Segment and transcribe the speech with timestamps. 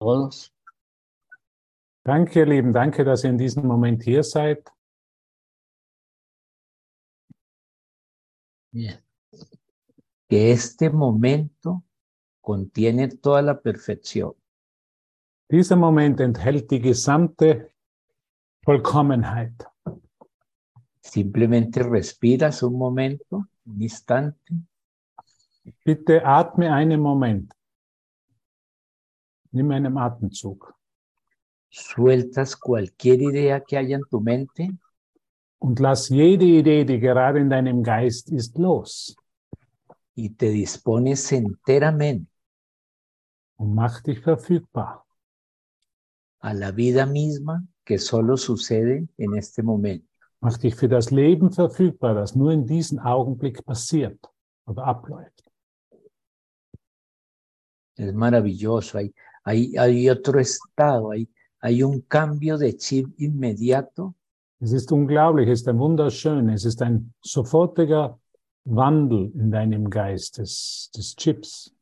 [0.00, 0.52] todos.
[2.04, 2.72] Danke, ihr Lieben.
[2.72, 4.68] Danke, dass ihr in diesem Moment hier seid.
[8.72, 8.98] Bien.
[10.28, 11.82] Que este momento
[12.40, 14.34] contiene toda la perfección.
[15.50, 17.72] Dieser Moment enthält die gesamte
[18.62, 19.66] Vollkommenheit.
[21.00, 24.54] Simplemente respiras un momento, un instante,
[25.84, 27.52] Bitte atme einen Moment.
[29.52, 30.74] Nimm einen Atemzug
[31.70, 34.76] sueltas cualquier idea que haya en tu mente
[35.58, 39.16] und lass jede Idee, die gerade in deinem Geist ist, los
[40.14, 42.30] y te dispones enteramente
[43.56, 45.04] und mach dich verfügbar
[46.40, 50.06] a la vida misma que solo sucede en este momento.
[50.40, 54.18] Mach dich für das Leben verfügbar, das nur in diesem Augenblick passiert
[54.64, 55.44] oder abläuft.
[57.96, 59.12] Es maravilloso, hay,
[59.50, 61.28] hay, hay otro estado, hay,
[61.60, 64.14] hay un cambio de chip inmediato
[64.62, 68.18] Es ist unglaublich, es ist ein wunderschön, es ist ein sofortiger
[68.66, 71.74] Wandel in deinem Geist des, des Chips,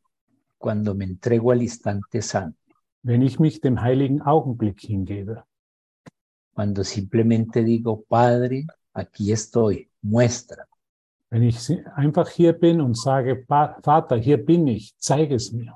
[0.59, 2.57] cuando me entrego al instante santo,
[3.03, 5.43] wenn ich mich dem heiligen Augenblick hingebe.
[6.55, 10.65] cuando simplemente digo, Padre, aquí estoy, muestra.
[11.31, 11.59] Wenn ich
[11.95, 15.73] einfach hier bin und sage, "Pa- Vater, hier bin ich, zeige es mir.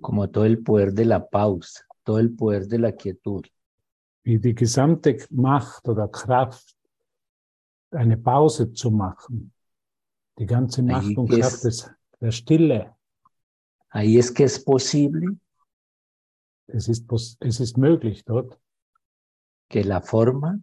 [0.00, 3.46] Como todo el poder de la pausa, todo el poder de la quietud.
[4.24, 6.76] wie die gesamte Macht oder Kraft,
[7.92, 9.52] eine Pause zu machen.
[10.36, 12.92] Die ganze Macht und ist- Kraft des, der Stille.
[13.88, 15.38] Ahí es que es posible
[16.66, 17.06] Es ist,
[17.38, 18.58] es ist möglich dort,
[19.68, 20.58] que la forma,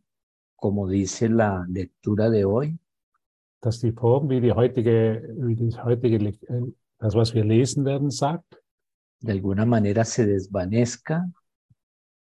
[0.57, 2.77] como dice la lectura de hoy,
[3.61, 8.11] dass die Form, wie die heutige, wie das heutige, äh, das was wir lesen werden,
[8.11, 8.61] sagt,
[9.23, 11.25] de alguna manera se desvanezca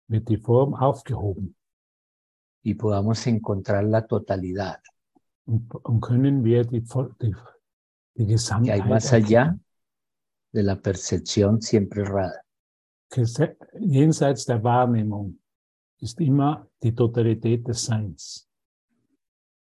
[0.07, 1.55] wird die Form aufgehoben.
[2.63, 4.79] y podamos encontrar la totalidad
[5.45, 6.81] Und, und können wir die,
[7.19, 7.33] die,
[8.13, 9.57] die que hay más allá
[10.53, 12.43] de la percepción siempre errada.
[13.09, 13.25] erkennen.
[13.27, 15.39] Gese- Jenseits der Wahrnehmung
[15.99, 18.47] ist immer die Totalität des Seins.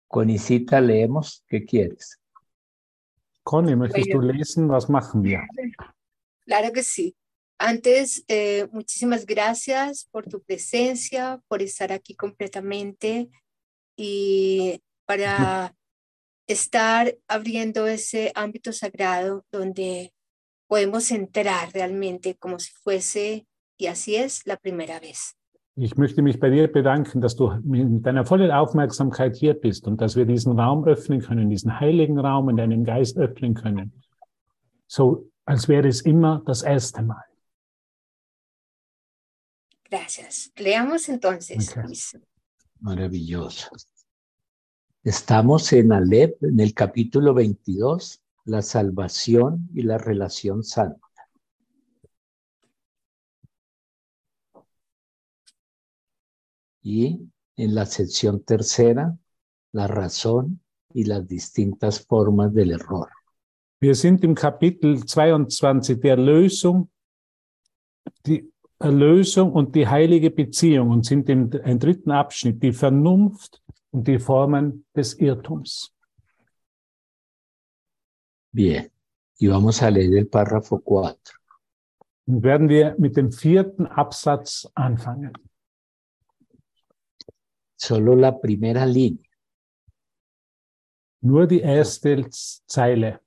[0.09, 2.19] Con Isita leemos, ¿qué quieres?
[3.45, 4.69] Conny, möchtest du lesen?
[4.71, 5.43] Was machen wir?
[6.49, 7.15] Claro que sí.
[7.59, 13.29] Antes, eh, muchísimas gracias por tu presencia, por estar aquí completamente
[13.97, 15.75] y para
[16.47, 20.15] estar abriendo ese ámbito sagrado donde
[20.69, 25.35] podemos entrar realmente como si fuese, y así es, la primera vez.
[25.77, 30.01] Ich möchte mich bei dir bedanken, dass du mit deiner vollen Aufmerksamkeit hier bist und
[30.01, 33.93] dass wir diesen Raum öffnen können, diesen heiligen Raum in deinem Geist öffnen können.
[34.87, 37.25] So, als wäre es immer das erste Mal.
[39.85, 40.53] Gracias.
[40.57, 41.85] Leamos entonces, Ok.
[41.85, 42.19] Luis.
[42.81, 43.71] Maravilloso.
[45.03, 51.09] Estamos en Alep, en el capítulo 22, la salvación y la relación santa.
[56.83, 57.27] Y
[57.57, 59.17] en la sección tercera,
[59.73, 60.61] la razón
[60.93, 63.09] y las distintas formas del error.
[63.81, 66.91] Wir sind im Kapitel 22 der Erlösung,
[68.27, 74.09] die Erlösung und die heilige Beziehung und sind im, im dritten Abschnitt die Vernunft und
[74.09, 75.95] die Formen des Irrtums.
[78.51, 78.91] Bien,
[79.39, 81.17] y vamos a leer el párrafo 4.
[82.27, 85.33] Und werden wir mit dem vierten Absatz anfangen.
[87.77, 89.25] Solo la primera línea
[91.21, 93.21] Nur die erste Zeile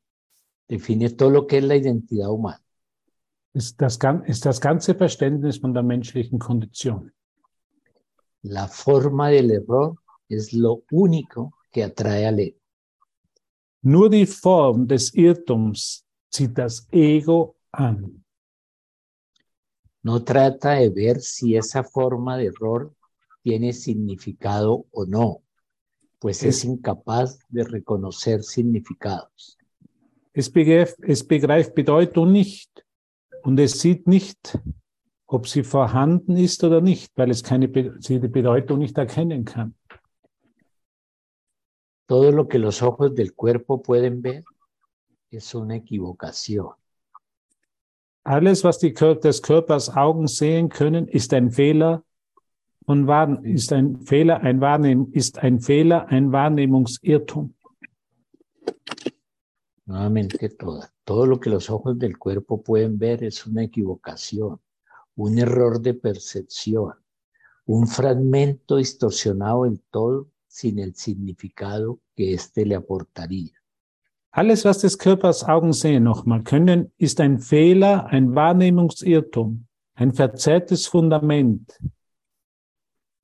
[0.72, 2.62] define todo lo que es la identidad humana.
[3.54, 7.12] ist das, ist das ganze Verständnis von der menschlichen Kondition.
[8.44, 9.98] La forma del error
[10.30, 12.58] es lo único que atrae al ego.
[13.84, 18.24] Nur die Form des Irrtums zieht das Ego an.
[20.04, 22.94] No trata de ver si esa forma de error
[23.44, 25.42] tiene significado o no,
[26.20, 29.58] pues es Es- incapaz de reconocer significados.
[30.34, 32.86] Es begreift, es begreift Bedeutung nicht
[33.44, 34.58] und es sieht nicht,
[35.28, 37.70] ob sie vorhanden ist oder nicht, weil es keine,
[38.00, 39.76] sie die Bedeutung nicht erkennen kann.
[42.08, 44.44] Todo lo que los ojos del cuerpo pueden ver
[45.30, 46.74] es una equivocación.
[48.24, 52.04] Alles, was die Kör des Körpers Augen sehen können, ist ein Fehler
[52.86, 57.54] von Wahrn ist ein Fehler, ein Wahrnehm ist ein Fehler, ein Wahrnehmungsirrtum.
[59.92, 60.90] Nuevamente toda.
[61.04, 64.62] Todo lo que los ojos del cuerpo pueden ver es una equivocación,
[65.16, 66.94] un error de percepción,
[67.66, 73.52] un fragmento distorsionado del todo sin el significado que éste le aportaría.
[74.32, 80.88] Alles, was des Körpers Augen sehen, nochmal können, ist ein Fehler, ein Wahrnehmungsirrtum, ein verzerrtes
[80.88, 81.78] Fundament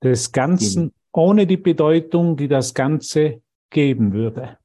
[0.03, 4.57] des Ganzen ohne die Bedeutung, die das Ganze geben würde.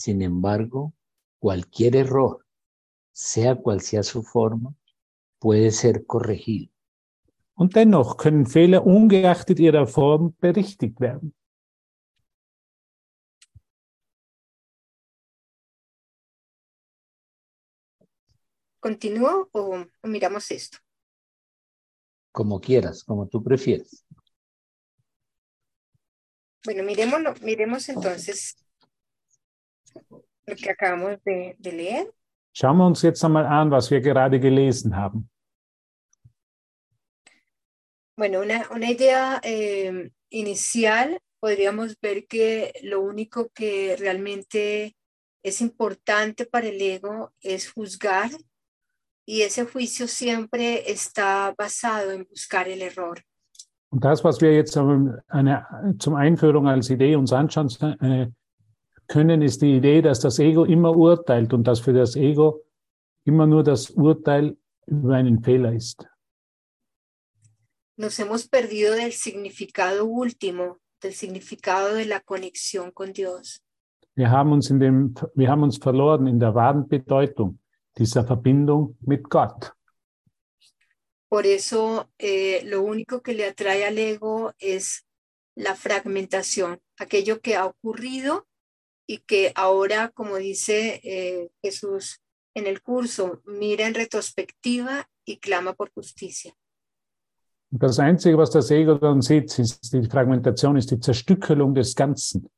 [0.00, 0.94] Sin embargo,
[1.38, 2.46] cualquier error,
[3.12, 4.74] sea cual sea su forma,
[5.38, 6.72] puede ser corregido.
[7.52, 11.34] Und dennoch können Fehler ungeachtet ihrer Form berichtigt werden.
[18.80, 20.78] ¿Continúo o, o miramos esto?
[22.32, 24.06] Como quieras, como tú prefieres.
[26.64, 28.56] Bueno, miremoslo, miremos entonces
[30.56, 32.06] que acabamos de, de leer.
[32.52, 35.30] Schauen wir uns jetzt einmal an, was wir gerade gelesen haben.
[38.16, 44.94] Bueno, una, una idea eh, inicial, podríamos ver que lo único que realmente
[45.42, 48.30] es importante para el ego es juzgar
[49.24, 53.22] y ese juicio siempre está basado en buscar el error.
[53.92, 57.68] Und das, was wir jetzt eine, zum Einführung als Idee uns anschauen
[58.00, 58.28] äh,
[59.10, 62.64] können, ist die Idee, dass das Ego immer urteilt und dass für das Ego
[63.24, 66.06] immer nur das Urteil über einen Fehler ist.
[67.96, 73.60] Nos hemos perdido del significado último, del significado de la conexión con Dios.
[74.14, 77.58] Wir haben uns in dem, wir haben uns verloren in der wahren Bedeutung
[77.98, 79.72] dieser Verbindung mit Gott.
[81.28, 85.04] Por eso eh, lo único que le atrae al ego es
[85.54, 88.46] la fragmentación, aquello que ha ocurrido
[89.10, 92.20] y que ahora, como dice eh, Jesús
[92.54, 96.54] en el curso, mira en retrospectiva y clama por justicia.
[97.72, 102.48] Das Einzige, was das Ego dann sieht, ist die Fragmentation, ist die Zerstückelung des Ganzen.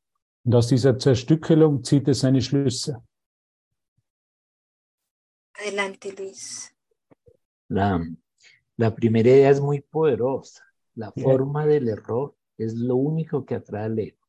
[0.44, 3.02] Und aus dieser Zerstückelung zieht es seine Schlüsse.
[5.54, 6.70] Adelante, Luis.
[7.68, 7.98] La,
[8.76, 10.62] la primera idea es muy poderosa.
[10.96, 11.26] La Bien.
[11.26, 14.21] forma del error es lo único que atrae al ego.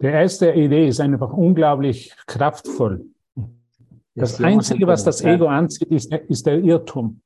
[0.00, 3.04] Die erste Idee ist einfach unglaublich kraftvoll.
[4.14, 7.20] Das Einzige, was das Ego anzieht, ist, ist der Irrtum.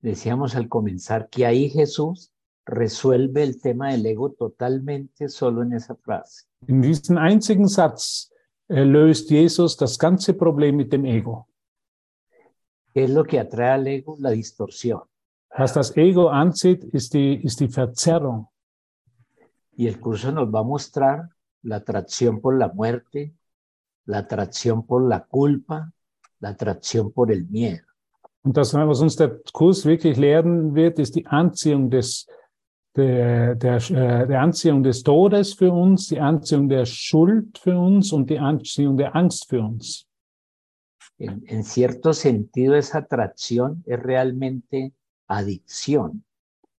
[0.00, 2.30] Decíamos al comenzar que ahí Jesús
[2.66, 6.44] resuelve el tema del ego totalmente solo en esa frase.
[6.66, 8.30] In diesem einzigen Satz
[8.68, 11.48] äh, löst Jesus das ganze Problem mit dem Ego.
[12.92, 14.16] ¿Qué es lo que atrae al ego?
[14.18, 15.02] La distorsión.
[15.56, 18.48] Was das Ego anzieht, ist die, ist die Verzerrung.
[19.76, 21.28] Y el curso nos va a mostrar
[21.62, 23.34] la atracción por la muerte,
[24.06, 25.92] la atracción por la culpa,
[26.40, 27.84] la atracción por el miedo.
[28.44, 32.26] Und das, was uns der Kurs wirklich lehren wird, ist die Anziehung des,
[32.94, 38.12] der, der, äh, der Anziehung des Todes für uns, die Anziehung der Schuld für uns
[38.12, 40.06] und die Anziehung der Angst für uns.
[41.16, 44.92] En, en cierto sentido, esa atracción es realmente
[45.26, 46.23] adicción.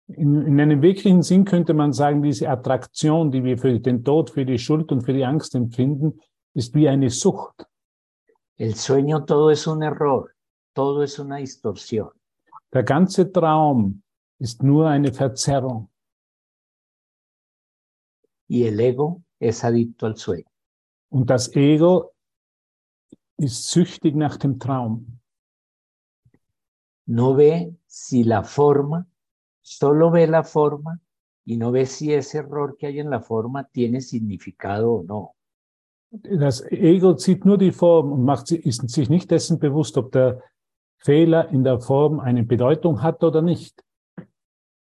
[0.07, 4.31] In, in einem wirklichen Sinn könnte man sagen, diese Attraktion, die wir für den Tod,
[4.31, 6.21] für die Schuld und für die Angst empfinden,
[6.53, 7.67] ist wie eine Sucht.
[8.57, 10.31] El sueño todo es un error,
[10.75, 12.11] todo es una distorsión.
[12.73, 14.03] Der ganze Traum
[14.39, 15.91] ist nur eine Verzerrung.
[18.49, 20.47] Y el ego es adicto al sueño.
[21.09, 22.13] Und das Ego
[23.37, 25.21] ist süchtig nach dem Traum.
[27.07, 29.07] No ve si la forma,
[29.65, 31.01] solo ve la forma
[31.45, 35.35] y no ve si ese error que hay en la forma tiene significado o no.
[36.11, 40.43] Das Ego sieht nur die Form macht, ist sich nicht dessen bewusst, ob der
[40.99, 43.83] Fehler in der Form eine Bedeutung hat oder nicht.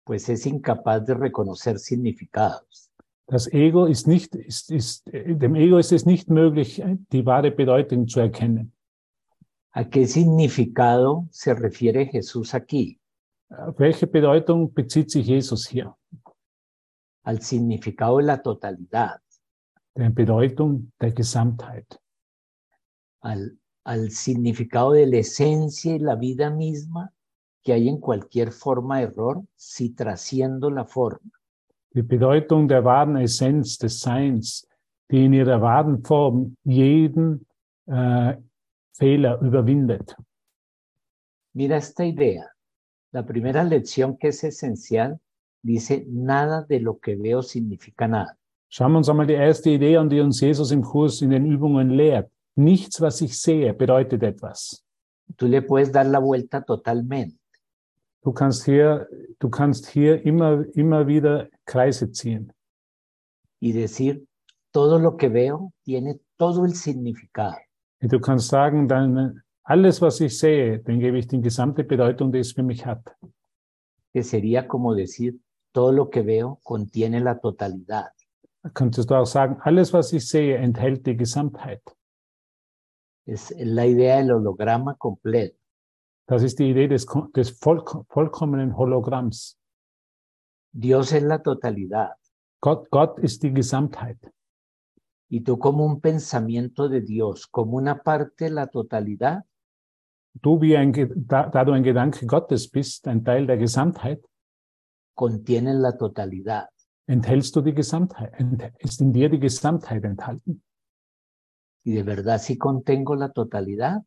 [0.05, 2.91] Pues es incapaz de reconocer significados.
[3.25, 8.09] Das Ego ist nicht, ist, ist, dem Ego ist es nicht möglich, die wahre Bedeutung
[8.09, 8.73] zu erkennen.
[9.71, 12.99] ¿A qué significado se refiere Jesús aquí?
[13.57, 15.95] Auf welche Bedeutung bezieht sich Jesus hier?
[17.23, 19.21] Al significado de la totalidad,
[19.95, 21.99] Der Bedeutung der Gesamtheit.
[23.21, 27.13] al, al significado de la esencia y la vida misma
[27.63, 31.31] que hay en cualquier forma de error si trasciendo la forma.
[31.93, 34.67] Die Bedeutung der wahren Essenz des Seins,
[35.11, 37.45] die in ihrer wahren Form jeden
[37.85, 38.35] äh,
[38.93, 40.15] Fehler überwindet.
[41.53, 42.49] Mira esta idea.
[43.13, 45.19] La primera lección que es esencial
[45.61, 48.37] dice, nada de lo que veo significa nada.
[48.69, 51.45] Schauen wir uns einmal die erste Idee an, die uns Jesus im Kurs in den
[51.45, 52.31] Übungen lehrt.
[52.55, 54.83] Nichts, was ich sehe, bedeutet etwas.
[55.37, 57.37] Tú le puedes dar la vuelta totalmente.
[58.23, 59.07] Du kannst hier,
[59.39, 62.51] du kannst hier immer, immer wieder Kreise ziehen
[63.59, 64.25] y decir,
[64.71, 67.57] todo lo que veo tiene todo el significado.
[68.01, 72.39] Du kannst sagen, dann alles, was ich sehe, dann gebe ich die gesamte Bedeutung, die
[72.39, 73.03] es für mich hat.
[74.13, 75.39] que sería como decir,
[75.71, 78.11] todo lo que veo contiene la totalidad.
[78.61, 81.81] Da könntest du auch sagen, alles, was ich sehe, enthält die Gesamtheit.
[83.25, 85.57] Es la idea del holograma completo.
[86.27, 87.05] Das ist die Idee des,
[87.35, 89.57] des vollko- vollkommenen Hologramms.
[90.71, 92.15] Dios es la totalidad.
[92.61, 94.19] Gott, Gott ist die Gesamtheit.
[95.29, 99.43] Y tú como un pensamiento de Dios, como una parte de la totalidad,
[100.41, 104.25] Du, wie ein, da, du ein Gedanke Gottes bist, ein Teil der Gesamtheit,
[105.15, 106.69] contienes la totalidad.
[107.05, 108.33] enthältst du die Gesamtheit,
[108.79, 110.63] ist in dir die Gesamtheit enthalten.
[111.85, 114.03] Y de verdad si contengo la totalidad,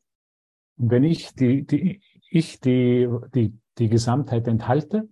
[0.78, 5.08] Und wenn ich die, die, ich die, die, die Gesamtheit enthalte,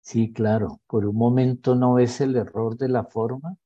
[0.00, 3.56] sí, claro, por un momento no ves el error de la forma,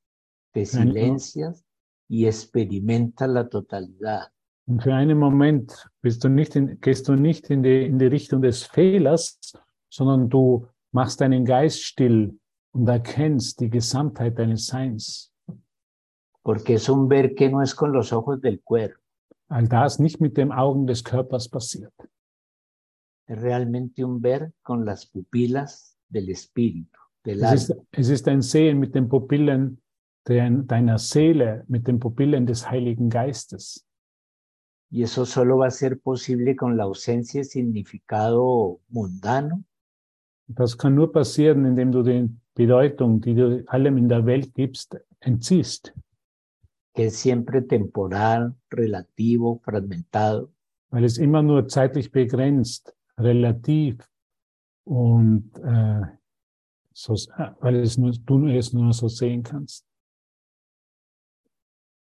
[0.52, 1.64] te silencias
[2.08, 4.28] y experimentas la totalidad.
[4.68, 8.64] Und für einen Moment du in, gehst du nicht in die, in die Richtung des
[8.64, 9.38] Fehlers,
[9.88, 12.38] sondern du machst deinen Geist still
[12.72, 15.32] und erkennst die Gesamtheit deines Seins.
[16.42, 19.00] Porque es un ver que no es con los ojos del cuerpo,
[19.48, 21.92] All das nicht mit den Augen des Körpers passiert.
[23.28, 28.42] es realmente un ver con las pupilas del espíritu, del Es ist, es ist ein
[28.42, 29.80] Sehen mit den Pupillen
[30.24, 33.85] dein- deiner Seele, mit den Pupillen des Heiligen Geistes.
[34.90, 39.64] Y eso solo va a ser posible con la ausencia de significado mundano
[40.48, 42.04] Das kann nur passieren, indem du
[42.54, 45.92] Bedeutung, die du allem in der Welt gibst, entziehst.
[46.96, 50.50] que es siempre temporal, relativo, fragmentado,
[50.88, 53.98] weil es immer nur zeitlich begrenzt, relativ
[54.84, 56.00] und äh,
[56.94, 59.84] so, äh, weil es nur, du es nur so sehen kannst.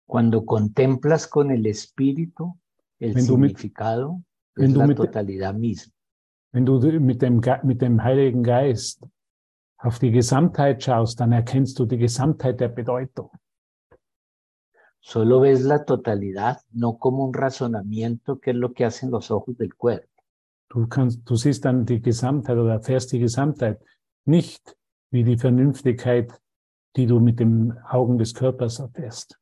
[0.09, 2.57] Cuando contemplas con el espíritu
[2.99, 4.23] el Wenn mit- significado,
[4.55, 5.93] wenn es la mit- totalidad misma.
[6.51, 9.05] Wenn du mit dem, mit dem Heiligen Geist
[9.77, 13.29] auf die Gesamtheit schaust, dann erkennst du die Gesamtheit der Bedeutung.
[14.99, 19.55] Solo ves la totalidad, no como un razonamiento, que es lo que hacen los ojos
[19.57, 20.07] del cuerpo,
[20.71, 23.79] Du kannst, du siehst dann die Gesamtheit oder erfährst die Gesamtheit
[24.25, 24.75] nicht
[25.11, 26.31] wie die Vernünftigkeit,
[26.95, 29.39] die du mit den Augen des Körpers erfährst.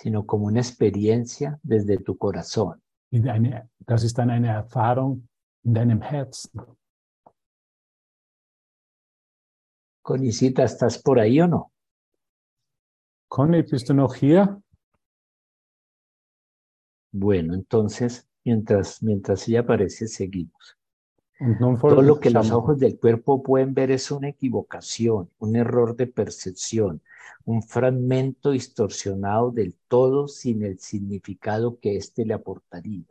[0.00, 2.82] Sino como una experiencia desde tu corazón.
[3.12, 5.28] Eine, das ist dann eine Erfahrung
[5.62, 6.62] in deinem Herzen.
[10.02, 11.72] Conicita, ¿estás por ahí o no?
[13.28, 14.62] Conny, bist du noch hier?
[17.12, 20.79] Bueno, entonces, mientras, mientras ella aparece, seguimos.
[21.80, 26.06] Todo lo que los ojos del cuerpo pueden ver es una equivocación, un error de
[26.06, 27.00] percepción,
[27.46, 33.06] un fragmento distorsionado del todo sin el significado que éste le aportaría.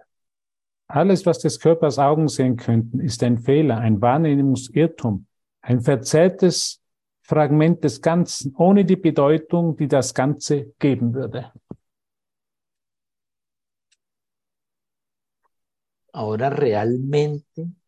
[0.87, 5.25] Alles, was des Körpers Augen sehen könnten, ist ein Fehler, ein Wahrnehmungsirrtum,
[5.61, 6.81] ein verzerrtes
[7.21, 11.51] Fragment des Ganzen, ohne die Bedeutung, die das Ganze geben würde.
[16.11, 17.78] Ahora realmente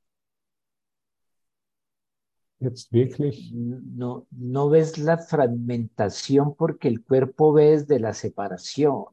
[2.61, 9.05] Jetzt wirklich, no, no ves la fragmentación porque el cuerpo ve desde la separación.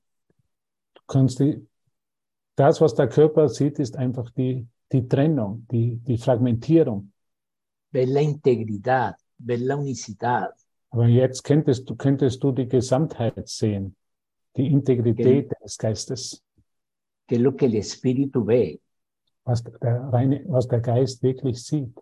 [0.95, 1.67] du kannst die,
[2.57, 7.11] das, was der Körper sieht, ist einfach die, die Trennung, die, die Fragmentierung.
[7.90, 10.55] Ves la integridad, ves la unicidad,
[10.90, 13.97] Aber jetzt könntest du, könntest du die Gesamtheit sehen,
[14.57, 16.43] die Integrität des Geistes,
[17.26, 18.81] que es lo que el espíritu ve.
[19.45, 20.11] was der,
[20.49, 21.99] was der Geist wirklich sieht.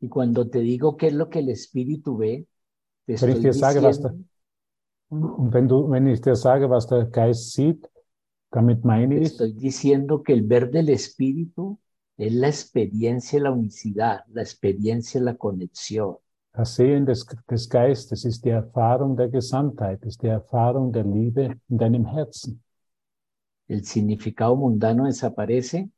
[0.00, 2.46] Y cuando te digo qué es lo que el espíritu ve,
[3.04, 4.24] te Wenn ich estoy dir sage, was diciendo,
[5.10, 7.88] Und wenn du, wenn ich dir sage, was der Geist sieht,
[8.50, 11.78] damit meine te ich, estoy diciendo que el ver del espíritu
[12.16, 16.16] es la experiencia la unicidad, la experiencia la conexión.
[16.52, 21.54] das Sehen des, des Geistes ist die Erfahrung der Gesamtheit, ist die Erfahrung der Liebe
[21.68, 22.62] in deinem Herzen.
[23.68, 25.90] El significado mundano desaparece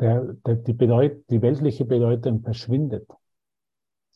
[0.00, 3.06] Der, der, die, Bedeut, die weltliche Bedeutung verschwindet.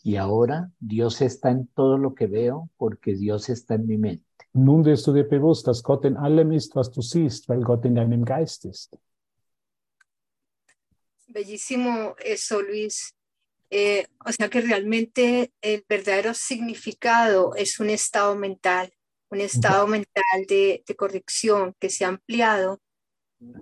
[0.03, 4.25] y ahora Dios está en todo lo que veo porque Dios está en mi mente.
[4.53, 7.61] Und nun wirst du dir bewusst, dass Gott in allem ist, was du siehst, weil
[7.61, 8.97] Gott in deinem Geist ist.
[11.27, 13.15] Bellísimo eso, Luis.
[13.71, 18.91] Eh, o sea que realmente el verdadero significado es un estado mental,
[19.29, 22.81] un estado mental de, de corrección que se ha ampliado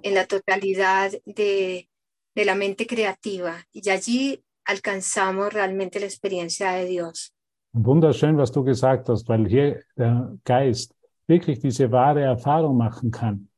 [0.04, 1.88] en la totalidad de,
[2.36, 7.32] de la mente creativa y allí alcanzamos realmente la experiencia de Dios.
[7.72, 10.94] Wunderschön, was du gesagt hast, weil hier der Geist
[11.26, 13.48] wirklich diese wahre Erfahrung machen kann.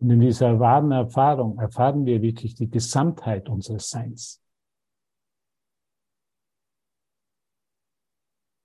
[0.00, 4.40] Und in dieser wahren Erfahrung erfahren wir wirklich die Gesamtheit unseres Seins.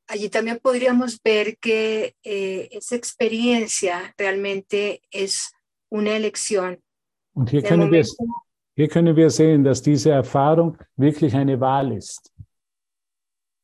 [0.08, 5.54] Allí también podríamos ver que eh, esa experiencia realmente es
[5.90, 6.80] una elección.
[7.34, 8.43] Und hier können, wir, momento-
[8.76, 12.34] hier können wir sehen, dass diese Erfahrung wirklich eine Wahl ist.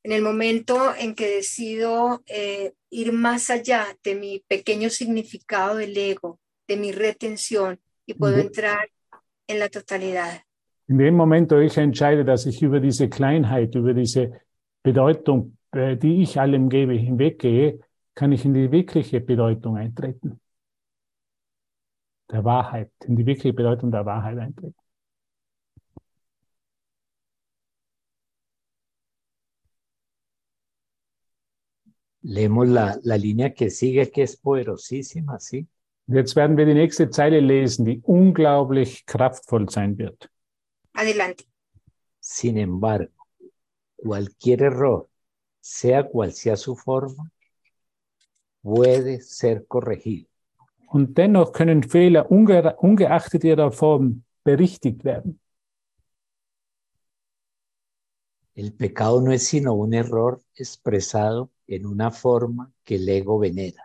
[0.04, 5.96] en el momento en que decido eh, ir más allá de mi pequeño significado del
[5.98, 8.89] ego, de mi retención y puedo entrar
[9.48, 10.42] en la totalidad.
[10.88, 14.42] In dem Moment, wo ich entscheide, dass ich über diese Kleinheit, über diese
[14.82, 17.80] Bedeutung, äh, die ich allem gebe, hinweggehe,
[18.16, 20.39] kann ich in die wirkliche Bedeutung eintreten.
[22.32, 24.75] Der Wahrheit, in die wirkliche Bedeutung der Wahrheit eintreten.
[32.22, 35.68] Leemos la, la línea que sigue, que es poderosísima, ¿sí?
[36.12, 40.28] Jetzt werden wir die nächste Zeile lesen, die unglaublich kraftvoll sein wird.
[40.94, 41.46] Adelante.
[42.20, 43.14] Sin embargo,
[43.96, 45.08] cualquier error,
[45.62, 47.32] sea cual sea su forma,
[48.64, 50.28] puede ser corregido.
[50.88, 55.40] Und dennoch können Fehler unge ungeachtet ihrer Form berichtigt werden.
[58.56, 63.84] El pecado no es sino un error expresado en una forma que el ego venera.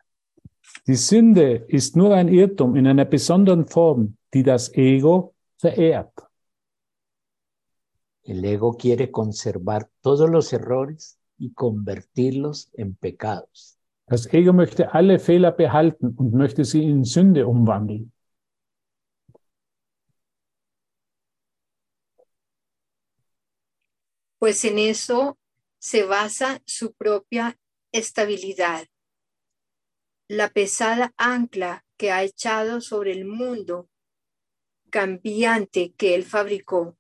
[0.87, 6.13] Die Sünde ist nur ein Irrtum in einer besonderen Form, die das Ego verehrt.
[8.23, 13.79] El ego quiere conservar todos los errores y convertirlos en pecados.
[14.07, 18.13] Das Ego möchte alle Fehler behalten und möchte sie in Sünde umwandeln.
[24.39, 25.39] Pues en eso
[25.79, 27.57] se basa su propia
[27.95, 28.87] estabilidad.
[30.29, 33.89] La pesada ancla que ha echado sobre el mundo
[34.91, 36.99] cambiante que él fabricó,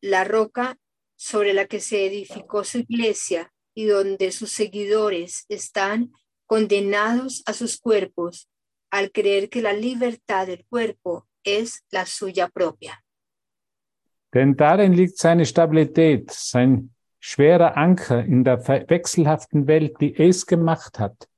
[0.00, 0.78] la roca
[1.16, 6.12] sobre la que se edificó su iglesia y donde sus seguidores están
[6.46, 8.48] condenados a sus cuerpos
[8.90, 13.02] al creer que la libertad del cuerpo es la suya propia.
[14.32, 16.90] Denn darin liegt seine Stabilität, sein
[17.28, 21.28] schwerer Anker in der wechselhaften Welt, die es gemacht hat.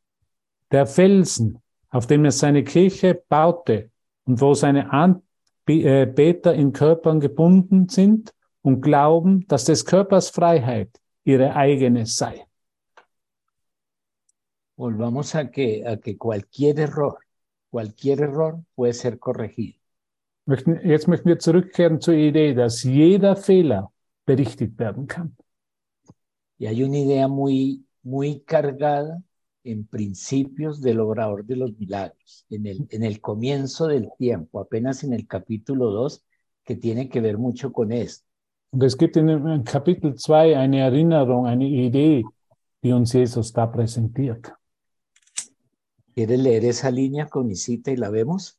[0.70, 3.90] Der Felsen, auf dem er seine Kirche baute
[4.26, 10.90] und wo seine Anbeter in Körpern gebunden sind und glauben, dass des Körpers Freiheit
[11.24, 12.44] ihre eigene sei.
[14.76, 17.18] Volvamos a que, a que cualquier error,
[17.70, 19.78] cualquier error puede ser corregido.
[20.84, 23.90] Jetzt möchten wir zurückkehren zur Idee, dass jeder Fehler
[24.26, 25.34] berichtigt werden kann.
[26.58, 29.22] Y hay una idea muy, muy cargada
[29.64, 35.04] en principios del obrador de los milagros, en el, en el comienzo del tiempo, apenas
[35.04, 36.24] en el capítulo 2,
[36.64, 38.26] que tiene que ver mucho con esto.
[38.80, 42.22] Es gibt in dem Kapitel 2 eine Erinnerung, eine Idee,
[42.82, 44.52] die uns Jesus da präsentiert.
[46.14, 48.58] ¿Quieres leer esa línea con mi cita y la vemos?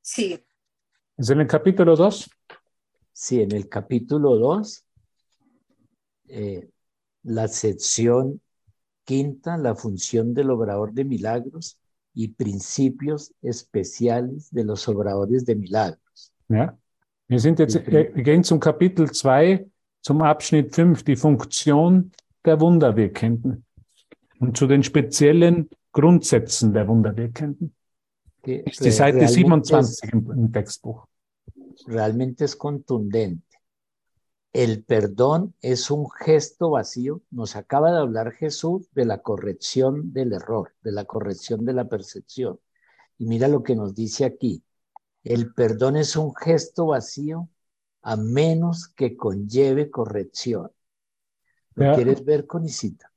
[0.00, 0.42] Sí,
[1.16, 2.30] Es en el capítulo 2.
[3.12, 4.84] Sí, en el capítulo 2,
[6.28, 6.71] eh,
[7.24, 8.40] la sección
[9.04, 11.78] quinta, la función del obrador de milagros
[12.14, 16.32] y principios especiales de los obradores de milagros.
[16.48, 16.76] Ja.
[17.28, 17.94] Wir sind jetzt, Mhm.
[17.94, 19.66] äh, wir gehen zum Kapitel 2,
[20.02, 22.12] zum Abschnitt 5, die Funktion
[22.44, 23.64] der Wunderwirkenden
[24.40, 27.74] und zu den speziellen Grundsätzen der Wunderwirkenden.
[28.42, 29.24] Que ist die Seite realmente,
[29.78, 31.06] es, 27 im, im Textbuch.
[31.86, 33.51] realmente es contundente.
[34.52, 37.22] El perdón es un gesto vacío.
[37.30, 41.88] Nos acaba de hablar Jesús de la corrección del error, de la corrección de la
[41.88, 42.60] percepción.
[43.18, 44.62] Y mira lo que nos dice aquí.
[45.24, 47.48] El perdón es un gesto vacío
[48.02, 50.70] a menos que conlleve corrección.
[51.74, 51.94] ¿Lo Ja.
[51.94, 53.10] quieres ver con Isita?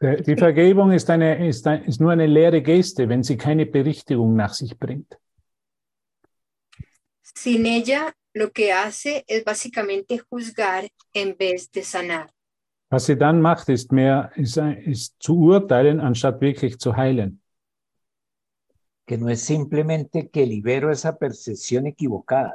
[0.00, 4.34] Die Vergebung ist, eine, ist, ein, ist nur eine leere Geste, wenn sie keine Berichtigung
[4.34, 5.16] nach sich bringt.
[7.34, 12.30] Sin ella lo que hace es básicamente juzgar en vez de sanar.
[12.90, 17.40] Was sie dann macht, ist mehr, ist, ist zu urteilen, anstatt wirklich zu heilen.
[19.06, 22.54] Que no es simplemente que libero esa percepción equivocada,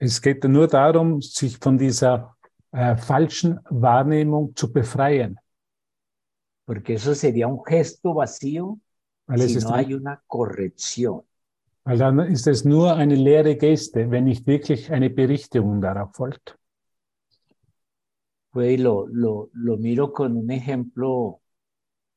[0.00, 2.36] Es geht nur darum, sich von dieser
[2.70, 5.38] äh, falschen Wahrnehmung zu befreien.
[6.64, 8.78] porque eso sería un gesto vacío
[9.26, 11.22] Weil es si ist no hay una corrección.
[11.88, 16.58] Weil dann ist es nur eine leere Geste, wenn nicht wirklich eine Berichtigung darauf folgt.
[18.50, 21.40] Pues lo, lo, lo miro con un ejemplo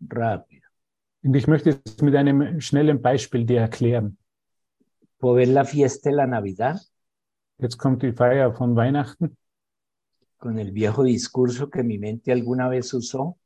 [0.10, 0.68] rápido.
[1.24, 4.18] Und ich möchte es mit einem schnellen Beispiel dir erklären.
[5.20, 6.82] Puedo ver la fiesta de la Navidad
[7.58, 9.38] Jetzt kommt die Feier von Weihnachten
[10.38, 13.38] con el viejo discurso que mi mente alguna vez usó.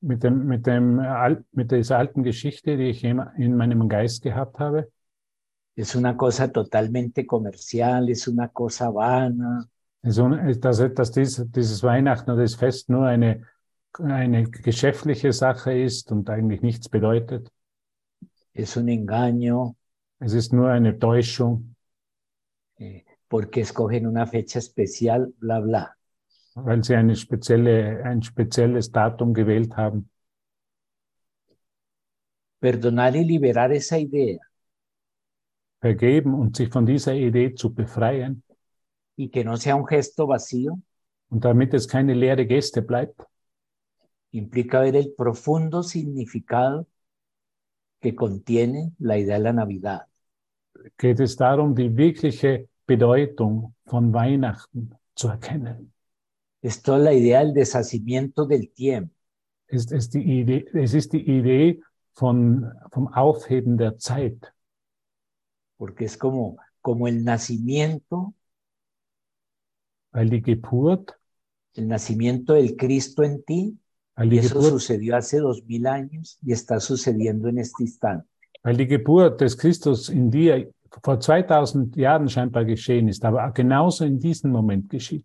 [0.00, 1.02] mit, dem, mit, dem,
[1.50, 4.92] mit dieser alten Geschichte, die ich in meinem Geist gehabt habe.
[5.80, 9.66] Es una cosa totalmente comercial, es una cosa vana,
[10.02, 13.46] Also, dass, dass dies, dieses Weihnachten oder das Fest nur eine,
[13.98, 17.50] eine geschäftliche Sache ist und eigentlich nichts bedeutet.
[18.52, 19.76] es un engaño,
[20.18, 21.74] Es ist nur eine Täuschung,
[22.78, 25.96] eh, porque escogen una fecha especial, bla, bla.
[26.56, 30.10] weil sie eine spezielle, ein spezielles Datum gewählt haben.
[32.58, 34.49] Perdonar y liberar esa idea
[35.80, 38.42] Vergeben und sich von dieser Idee zu befreien.
[39.16, 40.80] y que no sea un gesto vacío
[41.28, 43.22] Und damit es keine leere Geste bleibt,
[44.32, 46.86] implica ver el profundo significado
[48.00, 50.06] que contiene la idea de la Navidad.
[50.96, 55.92] geht es darum, die wirkliche Bedeutung von Weihnachten zu erkennen.
[56.62, 59.14] Es toda la idea del deshacimiento del tiempo,
[59.66, 61.80] Es ist die Idee, es ist die Idee
[62.14, 64.52] von, vom Aufheben der Zeit,
[65.80, 68.34] porque es como, como el nacimiento,
[70.12, 73.78] el nacimiento del Cristo en ti,
[74.22, 78.28] y eso sucedió hace dos mil años y está sucediendo en este instante.
[78.62, 80.70] weil die Geburt des Christus in dir
[81.02, 83.08] vor 2000 Jahren scheinbar geschehen.
[83.08, 85.24] Ist, aber genauso in diesem Moment geschieht.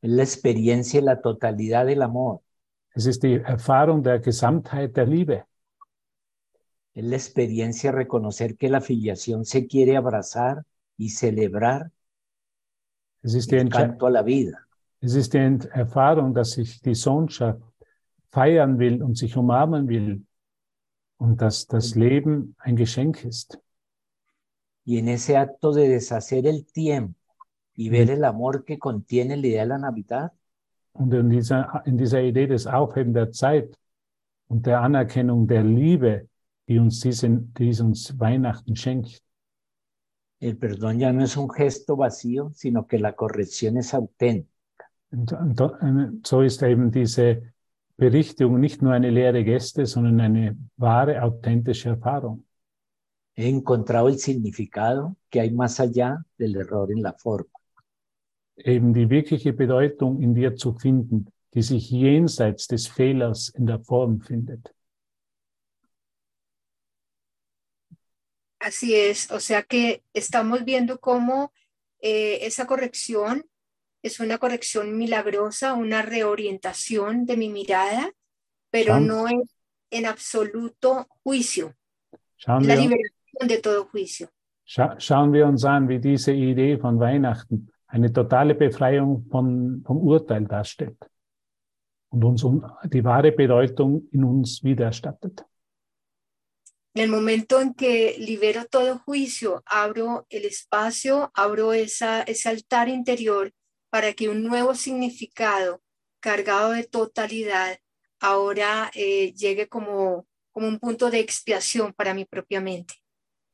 [0.00, 2.42] Es la experiencia la totalidad del amor,
[2.94, 5.44] Es ist die Erfahrung der Gesamtheit der Liebe.
[6.96, 10.64] Es la experiencia reconocer que la filiación se quiere abrazar
[10.96, 11.90] y celebrar
[13.22, 14.66] Es ist die, canto a la vida.
[15.00, 15.38] es ist die
[15.72, 17.60] Erfahrung, dass sich die Sohnschaft
[18.30, 20.24] feiern will und sich umarmen will
[21.18, 23.58] und dass das Leben ein Geschenk ist.
[24.86, 27.18] Y en ese acto de deshacer el tiempo
[27.74, 30.32] y ver el amor que contiene la idea de la Navidad,
[30.94, 33.76] Und in dieser, in dieser Idee des Aufheben der Zeit
[34.48, 36.26] und der Anerkennung der Liebe,
[36.68, 39.22] die uns, diesen, die uns Weihnachten schenkt,
[40.38, 44.56] el perdón ya no es un gesto vacío, sino que la corrección es auténtica.
[45.10, 47.42] und, und, und so ist eben diese
[47.96, 52.44] Berichtigung nicht nur eine leere Geste, sondern eine wahre, authentische Erfahrung.
[53.34, 57.48] He encontrado el significado que hay más allá del error en la forma.
[58.56, 63.80] Eben die wirkliche Bedeutung in dir zu finden, die sich jenseits des Fehlers in der
[63.80, 64.74] Form findet.
[68.66, 71.52] Así es, o sea que estamos viendo cómo
[72.00, 73.44] eh, esa corrección
[74.02, 78.10] es una corrección milagrosa, una reorientación de mi mirada,
[78.72, 79.56] pero no es
[79.92, 81.76] en absoluto juicio,
[82.38, 84.30] Schauen la liberación de todo juicio.
[84.64, 89.98] scha schauen wir uns an, wie diese Idee von Weihnachten eine totale Befreiung von, vom
[89.98, 90.98] Urteil darstellt
[92.08, 95.45] und uns um die wahre Bedeutung in uns wiedererstattet.
[96.96, 103.52] En el momento en que libero todo juicio, abro el espacio, abro ese altar interior
[103.90, 105.82] para que un nuevo significado
[106.20, 107.76] cargado de totalidad
[108.18, 112.94] ahora eh, llegue como, un punto de expiación para mi propia mente.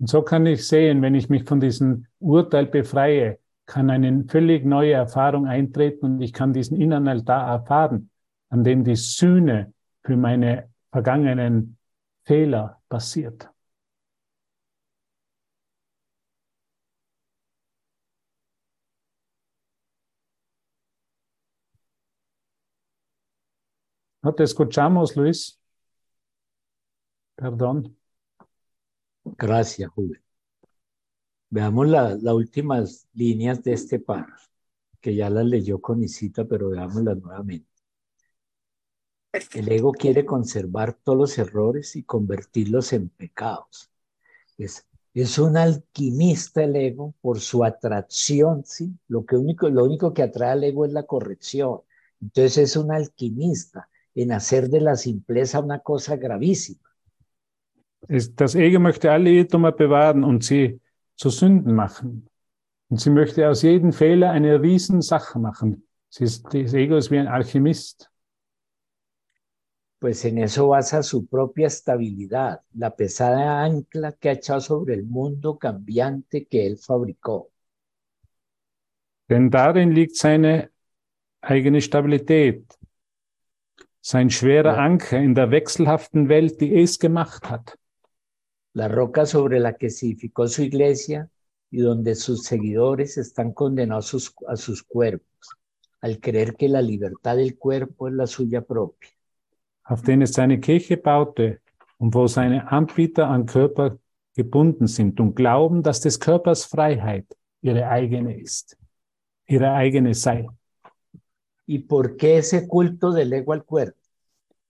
[0.06, 4.92] So kann ich sehen, wenn ich mich von diesem Urteil befreie, kann eine völlig neue
[4.92, 8.08] Erfahrung eintreten und ich kann diesen inneren Altar erfahren,
[8.50, 9.72] an dem die Sühne
[10.04, 11.76] für meine vergangenen
[12.24, 13.48] Fehler passiert.
[24.22, 25.60] ¿No te escuchamos, Luis?
[27.36, 27.94] Perdón.
[29.36, 30.20] Gracias, Julio.
[31.50, 34.48] Veamos la- las últimas líneas de este párrafo,
[35.00, 37.68] que ya las leyó con Isita, pero veámoslas nuevamente.
[39.32, 43.90] El ego quiere conservar todos los errores y convertirlos en pecados.
[44.58, 48.92] Es, es un alquimista el ego por su atracción, ¿sí?
[49.08, 51.80] Lo, único, lo único que atrae al ego es la corrección.
[52.20, 56.80] Entonces es un alquimista en hacer de la simpleza una cosa gravísima.
[58.08, 60.80] Das Ego möchte alle Irrtümer bewahren und sie
[61.16, 62.28] zu Sünden machen.
[62.88, 65.86] Und sie möchte aus jedem Fehler eine Riesensache machen.
[66.08, 68.11] Sie ist, das Ego ist wie ein Alchemist.
[70.02, 75.04] Pues en eso basa su propia estabilidad, la pesada ancla que ha echado sobre el
[75.04, 77.50] mundo cambiante que él fabricó.
[79.30, 80.70] Denn darin liegt seine
[81.40, 82.64] eigene Stabilität,
[84.00, 84.76] sein schwerer.
[84.76, 87.78] Anker in der wechselhaften Welt, die es gemacht hat.
[88.74, 91.28] la roca sobre la que se edificó su iglesia
[91.70, 95.50] y donde sus seguidores están condenados sus- a sus cuerpos,
[96.00, 99.10] al creer que la libertad del cuerpo es la suya propia.
[99.84, 101.60] Auf den es seine Kirche baute
[101.98, 103.98] und wo seine Anbieter an Körper
[104.34, 107.26] gebunden sind und glauben, dass des Körpers Freiheit
[107.60, 108.78] ihre eigene ist,
[109.46, 110.46] ihre eigene sei.
[111.66, 113.96] ¿Y por qué ese culto del ego al cuerpo?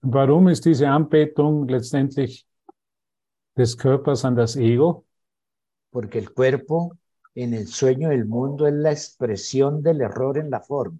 [0.03, 2.45] Und warum ist diese Anbetung letztendlich
[3.57, 5.05] des Körpers an das Ego?
[5.91, 6.97] Porque el cuerpo
[7.35, 10.97] en el sueño del mundo es la expresión del error en la forma.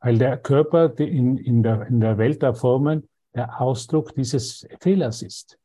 [0.00, 5.22] Weil der Körper in, in, der, in der Welt der Formen der Ausdruck dieses Fehlers
[5.22, 5.58] ist.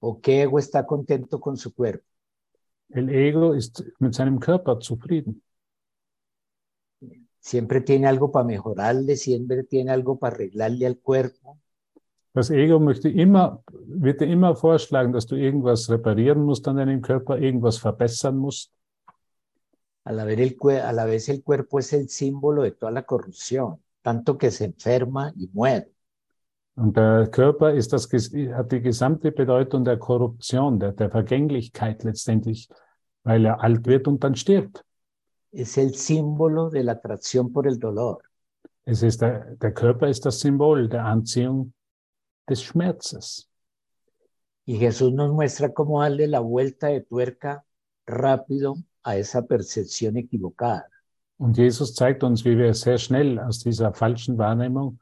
[0.00, 2.04] ¿O qué ego está contento con su cuerpo?
[2.90, 5.42] El Ego ist mit seinem Körper zufrieden.
[7.40, 11.58] Siempre tiene algo para mejorarle, siempre tiene algo para arreglarle al cuerpo.
[12.32, 17.00] Das Ego möchte immer, wird dir immer vorschlagen, dass du irgendwas reparieren musst an deinem
[17.00, 18.72] Körper, irgendwas verbessern musst.
[20.04, 23.04] A la, vez el, a la vez el cuerpo es el símbolo de toda la
[23.04, 25.93] corrupción, tanto que se enferma y muere.
[26.76, 32.68] Und der Körper ist das, hat die gesamte Bedeutung der Korruption, der, der Vergänglichkeit letztendlich,
[33.22, 34.84] weil er alt wird und dann stirbt.
[35.52, 38.18] Es el símbolo de la atracción por el dolor.
[38.84, 41.72] Es ist der, der Körper ist das Symbol der Anziehung
[42.48, 43.48] des Schmerzes.
[44.66, 47.64] Y Jesús nos muestra cómo darle la vuelta de tuerca
[48.04, 50.88] rápido a esa percepción equivocada.
[51.38, 54.98] Und Jesus zeigt uns, wie wir sehr schnell aus dieser falschen Wahrnehmung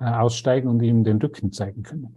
[0.00, 2.16] aussteigen und ihm den Rücken zeigen können.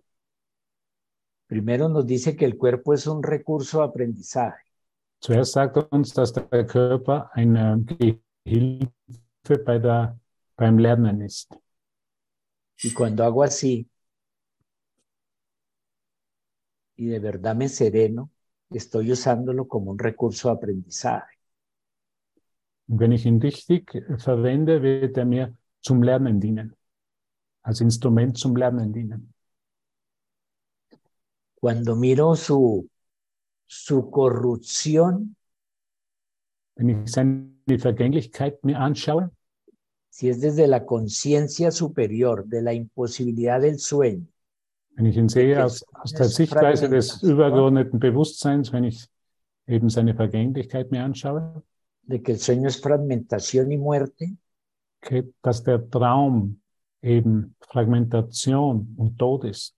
[1.47, 4.63] Primero nos dice que el cuerpo es un recurso de aprendizaje.
[5.19, 8.89] Zuerst sagt er uns, dass der Körper eine Gehilfe
[9.63, 10.19] bei der,
[10.55, 11.55] beim Lernen ist.
[12.83, 13.87] Y cuando hago así
[16.95, 18.31] y de verdad me sereno,
[18.69, 21.37] estoy usándolo como un recurso de aprendizaje.
[22.87, 26.75] Und wenn ich ihn richtig verwende, wird er mir zum Lernen dienen,
[27.63, 29.33] als Instrument zum Lernen dienen.
[31.59, 32.87] Cuando miro su,
[33.65, 35.35] su corrupción,
[36.75, 39.29] Wenn ich seine Vergänglichkeit mir anschaue,
[40.09, 44.27] si es desde la conciencia superior de la imposibilidad del sueño,
[44.95, 49.07] wenn ich ihn sehe aus, aus der Sichtweise des übergeordneten Bewusstseins, wenn ich
[49.67, 51.63] eben seine Vergänglichkeit mir anschaue,
[52.03, 54.35] de que el sueño es fragmentación y muerte,
[55.01, 56.59] okay, dass der Traum
[57.03, 59.75] eben Fragmentation und Tod ist.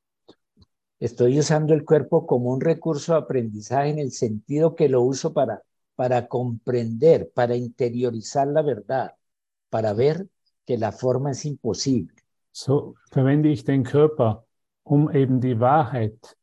[1.00, 5.34] estoy usando el cuerpo como un recurso de aprendizaje en el sentido que lo uso
[5.34, 5.62] para,
[5.96, 9.14] para comprender, para interiorizar la verdad,
[9.70, 10.28] para ver
[10.66, 12.16] que la forma es imposible.
[12.52, 14.46] So verwende ich den Körper,
[14.84, 16.38] um eben die Wahrheit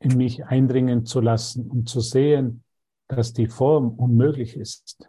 [0.00, 2.62] in mich eindringen zu lassen und zu sehen,
[3.08, 5.08] dass die Form unmöglich ist.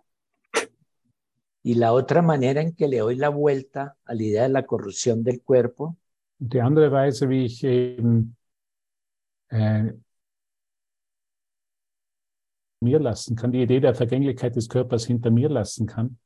[1.68, 4.66] Y la otra manera en que le doy la vuelta a la idea de la
[4.66, 5.98] corrupción del cuerpo
[6.40, 8.38] die andere Weise, wie ich eben
[9.50, 9.92] äh,
[12.80, 16.18] mir lassen kann, die Idee der Vergänglichkeit des Körpers hinter mir lassen kann,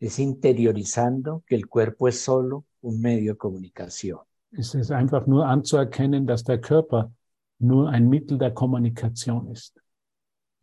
[0.00, 4.20] es interiorizando que el cuerpo es solo un medio de comunicación.
[4.50, 7.12] ist es einfach nur anzuerkennen, dass der Körper
[7.60, 9.80] nur ein Mittel der Kommunikation ist.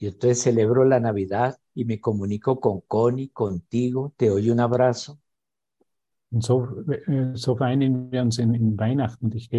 [0.02, 5.20] Y entonces celebro la Navidad y me comunico con Connie, contigo, te doy un abrazo
[6.32, 6.66] Und so,
[7.36, 9.32] so vereinigen wir uns in, in Weihnachten.
[9.36, 9.50] Ich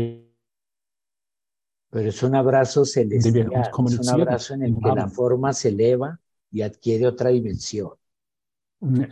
[1.91, 6.19] Pero es un abrazo celestial, es un abrazo en el que la forma se eleva
[6.51, 7.91] y adquiere otra dimensión.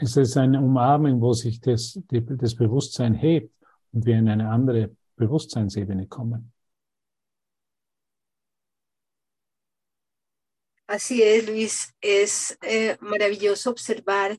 [0.00, 3.54] Es ist eine Umarmung, wo sich das, das Bewusstsein hebt
[3.92, 6.50] und wir in eine andere Bewusstseinsebene kommen.
[10.90, 11.94] Así es, Luis.
[12.00, 14.36] Es eh, maravilloso observar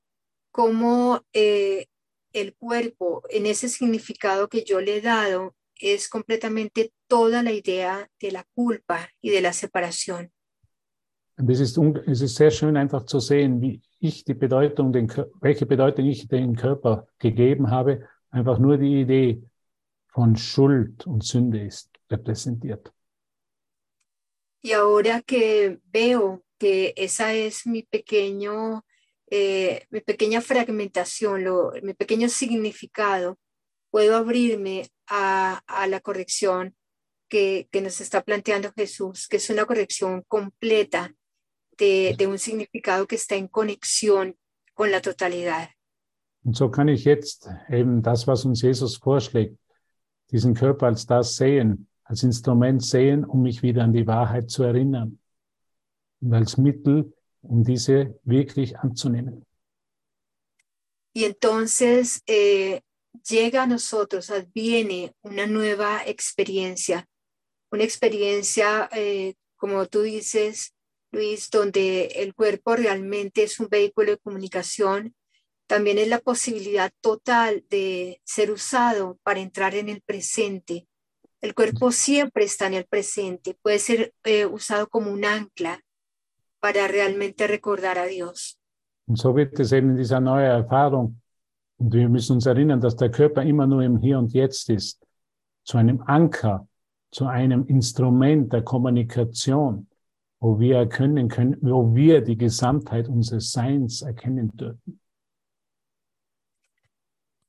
[0.51, 1.85] cómo eh,
[2.33, 8.05] el cuerpo, en ese significado que yo le he dado, es completamente toda la idea
[8.19, 10.29] de la culpa y de la separación.
[11.37, 15.07] Es ist, es ist sehr schön einfach zu sehen, wie ich die Bedeutung, den,
[15.39, 18.09] welche Bedeutung ich dem Körper gegeben habe.
[18.29, 19.41] Einfach nur die Idee
[20.09, 22.91] von Schuld und Sünde ist repräsentiert.
[24.61, 28.83] Y ahora que veo que esa es mi pequeño
[29.33, 33.39] eh, mi pequeña fragmentación, lo, mi pequeño significado,
[33.89, 36.75] puedo abrirme a, a la corrección
[37.29, 41.15] que, que, nos está planteando Jesús, que es una corrección completa
[41.77, 44.35] de, de un significado que está en conexión
[44.73, 45.69] con la totalidad.
[46.43, 49.55] Und so kann ich jetzt eben das, was uns Jesus vorschlägt,
[50.31, 54.63] diesen Körper als das sehen, als Instrument sehen, um mich wieder an die Wahrheit zu
[54.63, 55.17] erinnern
[56.19, 59.45] und als Mittel, um diese wirklich anzunehmen.
[61.13, 62.81] Y entonces eh,
[63.27, 67.05] llega a nosotros, viene una nueva experiencia,
[67.69, 70.73] una experiencia, eh, como tú dices,
[71.11, 75.15] Luis, donde el cuerpo realmente es un vehículo de comunicación,
[75.67, 80.87] también es la posibilidad total de ser usado para entrar en el presente.
[81.41, 85.79] El cuerpo siempre está en el presente, puede ser eh, usado como un ancla
[86.59, 88.59] para realmente recordar a Dios.
[89.07, 91.19] Und so wird es eben dieser neue Erfahrung.
[91.77, 95.03] Und wir müssen uns erinnern, dass der Körper immer nur im Hier und Jetzt ist,
[95.63, 96.67] zu einem Anker,
[97.09, 99.87] zu einem Instrument der Kommunikation,
[100.39, 105.00] wo wir erkennen können, wo wir die Gesamtheit unseres Seins erkennen dürfen.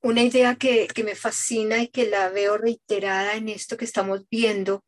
[0.03, 4.27] Una idea que, que me fascina y que la veo reiterada en esto que estamos
[4.29, 4.83] viendo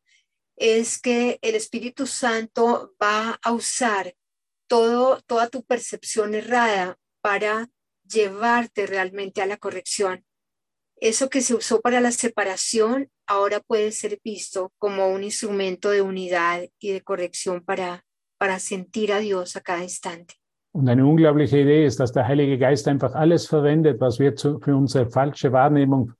[0.56, 4.14] es que el Espíritu Santo va a usar
[4.66, 7.70] todo, toda tu percepción errada para
[8.06, 10.26] llevarte realmente a la corrección.
[11.00, 16.02] Eso que se usó para la separación ahora puede ser visto como un instrumento de
[16.02, 18.04] unidad y de corrección para,
[18.36, 20.34] para sentir a Dios a cada instante.
[20.76, 24.60] Und eine unglaubliche Idee ist, dass der Heilige Geist einfach alles verwendet, was wir zu,
[24.60, 26.12] für unsere falsche Wahrnehmung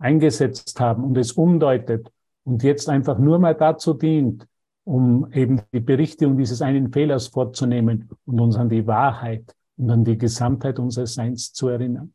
[0.00, 2.10] eingesetzt haben und es umdeutet
[2.42, 4.48] und jetzt einfach nur mal dazu dient,
[4.82, 10.02] um eben die Berichtigung dieses einen Fehlers vorzunehmen und uns an die Wahrheit und an
[10.02, 12.12] die Gesamtheit unseres Seins zu erinnern.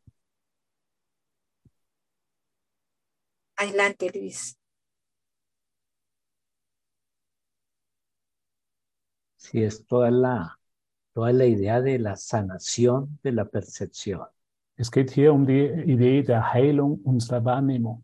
[3.56, 4.58] Adelante, Luis.
[9.38, 10.58] Sí, es toda la,
[11.16, 14.28] toda la idea de la sanación de la percepción.
[14.76, 18.04] Es geht hier um die Idee der Heilung unserer Wahrnehmung.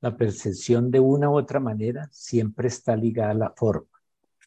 [0.00, 3.86] La percepción de una u otra manera siempre está ligada a la forma.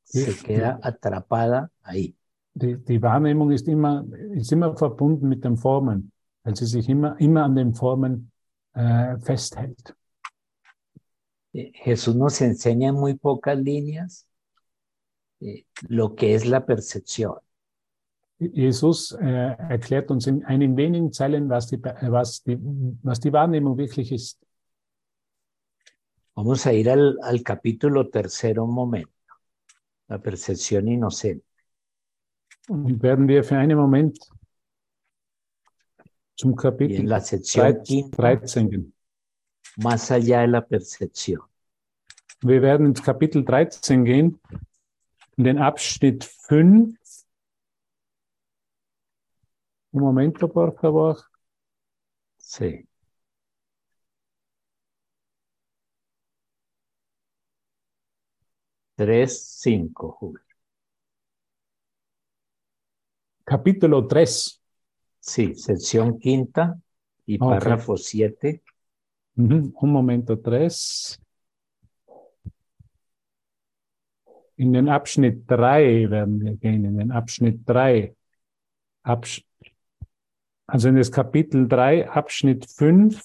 [0.03, 2.15] Se queda atrapada ahí.
[2.55, 6.11] Die, die Wahrnehmung ist immer, ist immer verbunden mit den Formen,
[6.43, 8.31] weil sie sich immer, immer an den Formen
[8.73, 9.95] äh, festhält.
[11.53, 14.26] Eh, Jesús nos enseña en muy pocas líneas
[15.39, 17.35] eh, lo que es la percepción.
[18.39, 22.57] Jesus äh, erklärt uns in einigen wenigen Zeilen, was die, was, die,
[23.01, 24.39] was die Wahrnehmung wirklich ist.
[26.35, 29.11] Vamos a ir al, al capítulo tercero un momento.
[30.07, 31.43] La percepción inocente.
[32.67, 34.19] Und werden wir für einen Moment
[36.35, 38.93] zum en Kapitel la sección 13 quinta, 13 gehen.
[39.77, 41.41] más allá de la percepción.
[42.41, 44.39] Wir werden ins Kapitel 13 gehen,
[45.37, 46.97] den Abschnitt 5.
[49.91, 51.17] Un momento, por favor.
[52.37, 52.87] Sí.
[58.95, 60.41] Tres, cinco, Julio.
[63.43, 64.61] Capítulo 3.
[65.19, 66.79] Sí, sección quinta
[67.25, 67.49] y Ok.
[67.49, 68.63] párrafo siete.
[69.35, 71.19] Mhm, Un momento, 3.
[74.57, 78.15] In den Abschnitt 3 werden wir gehen, in den Abschnitt 3.
[79.03, 79.43] Absch
[80.67, 83.21] also in das Kapitel 3, Abschnitt 5.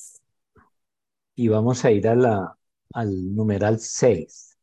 [1.37, 2.57] Y vamos a ir a la,
[2.93, 4.57] al numeral seis.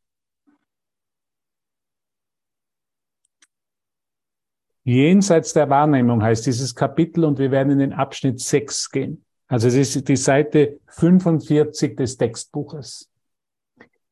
[4.85, 9.25] Jenseits der Wahrnehmung heißt dieses Kapitel und wir werden in den Abschnitt 6 gehen.
[9.47, 13.09] Also es ist die Seite 45 des Textbuches.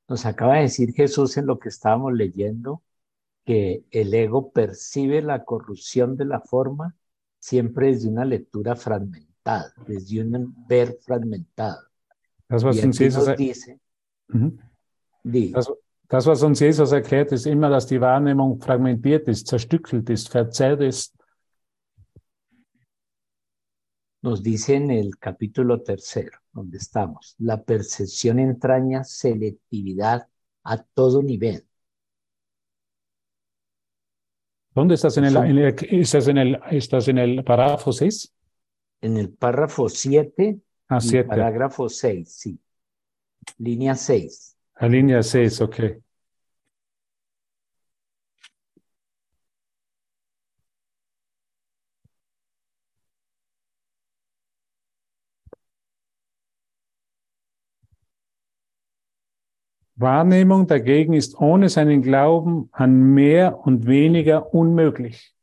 [0.08, 2.82] Nos acaba de decir Jesús en lo que estábamos leyendo
[3.46, 6.96] que el ego percibe la corrupción de la forma
[7.40, 11.82] siempre desde una lectura fragmentada, desde un ver fragmentado.
[12.50, 13.80] Das, was uns Jesus, dice,
[14.30, 14.60] Mhm.
[15.24, 15.72] di, das,
[16.10, 20.82] das, was uns Jesus erklärt, ist immer, dass die Wahrnehmung fragmentiert ist, zerstückelt ist, verzerrt
[20.82, 21.17] ist.
[24.28, 30.28] Nos dice en el capítulo tercero, donde estamos, la percepción entraña selectividad
[30.66, 31.66] a todo nivel.
[34.76, 37.42] ¿Dónde ist das in el, in el, ist das in el, ist das in el
[37.44, 38.34] párrafo 6?
[39.02, 40.60] En el párrafo 7
[40.90, 41.24] Ah, y 7.
[41.28, 42.60] parágrafo 6, sí.
[43.60, 44.58] Línea 6.
[44.82, 45.98] La línea 6, okay.
[59.98, 65.34] Wahrnehmung dagegen ist ohne seinen Glauben an mehr und weniger unmöglich.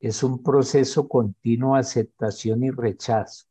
[0.00, 3.44] Es un proceso continuo de aceptación y rechazo.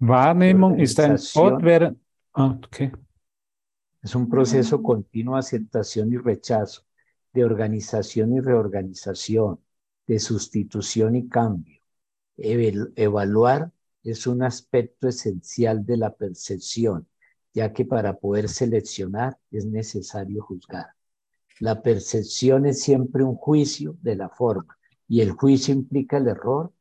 [0.00, 1.98] Wahrnehmung ist ein fortwährend.
[2.32, 2.90] Ah, okay.
[4.02, 6.82] Es un proceso continuo de aceptación y rechazo,
[7.32, 9.60] de organización y reorganización,
[10.08, 11.80] de sustitución y cambio.
[12.36, 13.70] Evaluar
[14.02, 17.06] es un aspecto esencial de la percepción,
[17.54, 20.88] ya que para poder seleccionar es necesario juzgar.
[21.60, 24.76] La percepción es siempre un juicio de la forma
[25.08, 26.72] y el juicio implica el error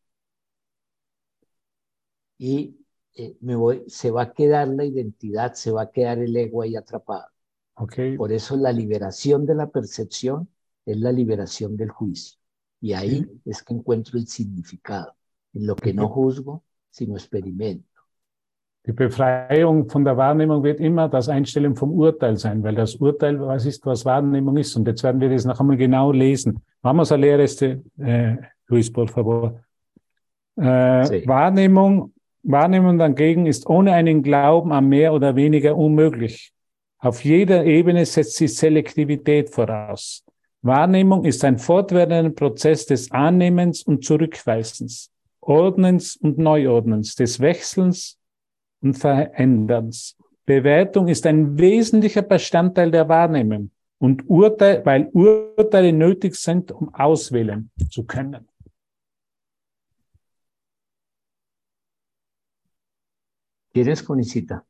[2.38, 2.76] y
[3.16, 6.64] eh, me voy, se va a quedar la identidad, se va a quedar el ego
[6.64, 7.28] ahí atrapado.
[7.76, 8.18] Okay.
[8.18, 10.50] Por eso la liberación de la percepción
[10.86, 12.40] es la liberación del juicio.
[12.82, 15.16] Y ahí es que encuentro el significado,
[15.54, 17.88] en lo que no juzgo, sino experimento.
[18.86, 23.40] Die Befreiung von der Wahrnehmung wird immer das Einstellen vom Urteil sein, weil das Urteil
[23.40, 24.76] was ist, was Wahrnehmung ist.
[24.76, 26.62] Und jetzt werden wir das noch einmal genau lesen.
[26.82, 28.36] Vamos a leer este, eh,
[28.68, 29.60] Luis, por favor.
[30.58, 31.24] Äh, Sí.
[31.28, 32.12] Wahrnehmung,
[32.44, 36.52] Wahrnehmung dagegen ist ohne einen Glauben an mehr oder weniger unmöglich.
[37.00, 40.26] Auf jeder Ebene setzt sie Selektivität voraus.
[40.62, 45.10] Wahrnehmung ist ein fortwährender Prozess des Annehmens und Zurückweisens,
[45.40, 48.18] Ordnens und Neuordnens, des Wechselns
[48.84, 50.16] und Veränderns.
[50.46, 57.72] Bewertung ist ein wesentlicher Bestandteil der Wahrnehmung und Urteil, weil Urteile nötig sind, um auswählen
[57.90, 58.48] zu können.
[63.74, 64.66] ¿Quieres, Conicita?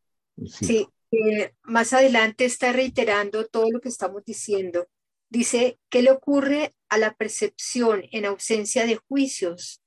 [0.45, 4.87] Sí, eh, más adelante está reiterando todo lo que estamos diciendo.
[5.29, 9.81] Dice, ¿qué le ocurre a la percepción en ausencia de juicios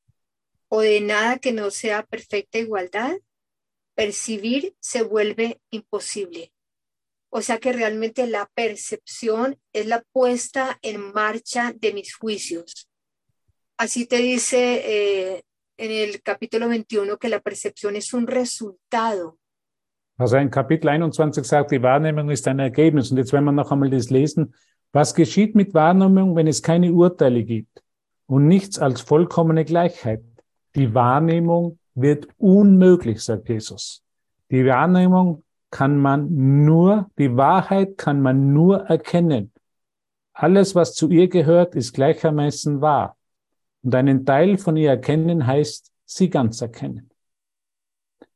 [0.69, 3.17] o de nada que no sea perfecta igualdad?
[3.97, 6.53] Percibir se vuelve imposible.
[7.31, 12.89] O sea que realmente la percepción es la puesta en marcha de mis juicios.
[13.77, 15.43] Así te dice eh,
[15.77, 19.39] en el capítulo 21 que la percepción es un resultado
[20.19, 23.11] Also in Kapitel 21 sagt, die Wahrnehmung ist ein Ergebnis.
[23.11, 24.55] Und jetzt werden wir noch einmal das lesen.
[24.93, 27.83] Was geschieht mit Wahrnehmung, wenn es keine Urteile gibt
[28.27, 30.23] und nichts als vollkommene Gleichheit?
[30.75, 34.05] Die Wahrnehmung wird unmöglich, sagt Jesus.
[34.51, 36.29] Die Wahrnehmung kann man
[36.65, 39.53] nur, die Wahrheit kann man nur erkennen.
[40.33, 43.17] Alles, was zu ihr gehört, ist gleichermaßen wahr.
[43.83, 47.11] Und einen Teil von ihr erkennen heißt, sie ganz erkennen.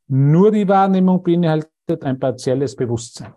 [0.09, 3.35] Nur die Wahrnehmung beinhaltet ein partielles Bewusstsein.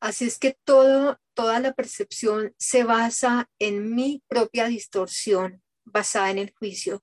[0.00, 6.38] Así es que todo, toda la percepción se basa en mi propia distorsión, basada en
[6.38, 7.00] el juicio.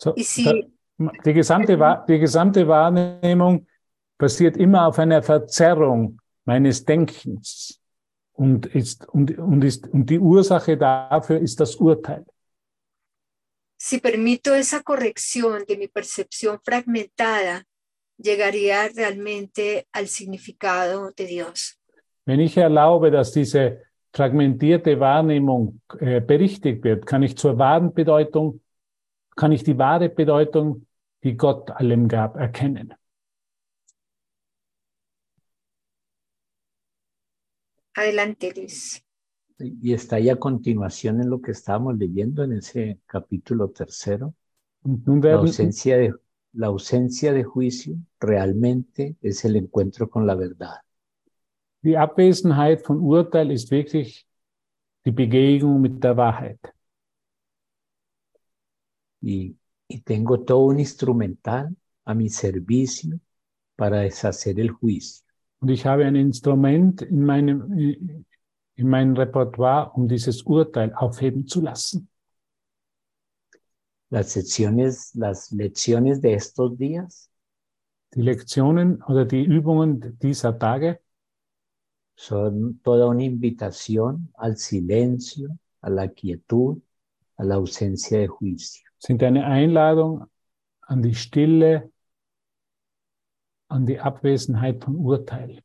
[0.00, 3.66] So, die, gesamte, die gesamte Wahrnehmung
[4.16, 7.80] basiert immer auf einer Verzerrung meines Denkens
[8.32, 12.24] und, ist, und, und, ist, und die Ursache dafür ist das Urteil.
[13.80, 17.64] si permito esa corrección de mi percepción fragmentada,
[18.18, 21.78] llegaría realmente al significado de Dios.
[22.26, 28.60] Wenn ich erlaube, dass diese fragmentierte Wahrnehmung äh, berichtigt wird, kann ich zur wahren Bedeutung,
[29.36, 30.86] kann ich die wahre Bedeutung,
[31.22, 32.94] die Gott allem gab, erkennen.
[37.94, 39.04] Adelante, Luis.
[39.58, 44.34] Y está ahí a continuación en lo que estábamos leyendo en ese capítulo tercero.
[44.82, 46.14] La ausencia de,
[46.52, 50.76] la ausencia de juicio realmente es el encuentro con la verdad.
[51.82, 54.26] Die Abwesenheit von Urteil ist wirklich
[55.04, 56.60] die Begegnung mit der Wahrheit.
[59.20, 59.56] Y,
[59.88, 63.18] y tengo todo un instrumental a mi servicio
[63.76, 65.24] para deshacer el juicio.
[65.60, 68.24] Und ich habe ein Instrument in meinem,
[68.76, 72.08] in meinem Repertoire, um dieses Urteil aufheben zu lassen.
[74.08, 77.30] Las secciones, las lecciones de estos días
[78.12, 81.00] Die Lektionen oder die Übungen dieser Tage
[82.16, 86.82] son toda una invitación al silencio, a la quietud,
[87.36, 88.89] a la ausencia de juicio.
[89.00, 90.26] Sind eine Einladung
[90.82, 91.90] an die Stille,
[93.68, 95.62] an die Abwesenheit von Urteil.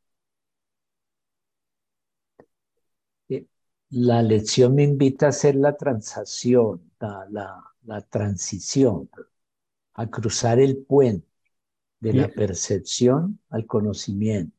[3.90, 9.10] La lección me invita a hacer la transacción, la, la, la transición,
[9.94, 11.28] a cruzar el puente
[12.00, 14.56] de la percepción al conocimiento.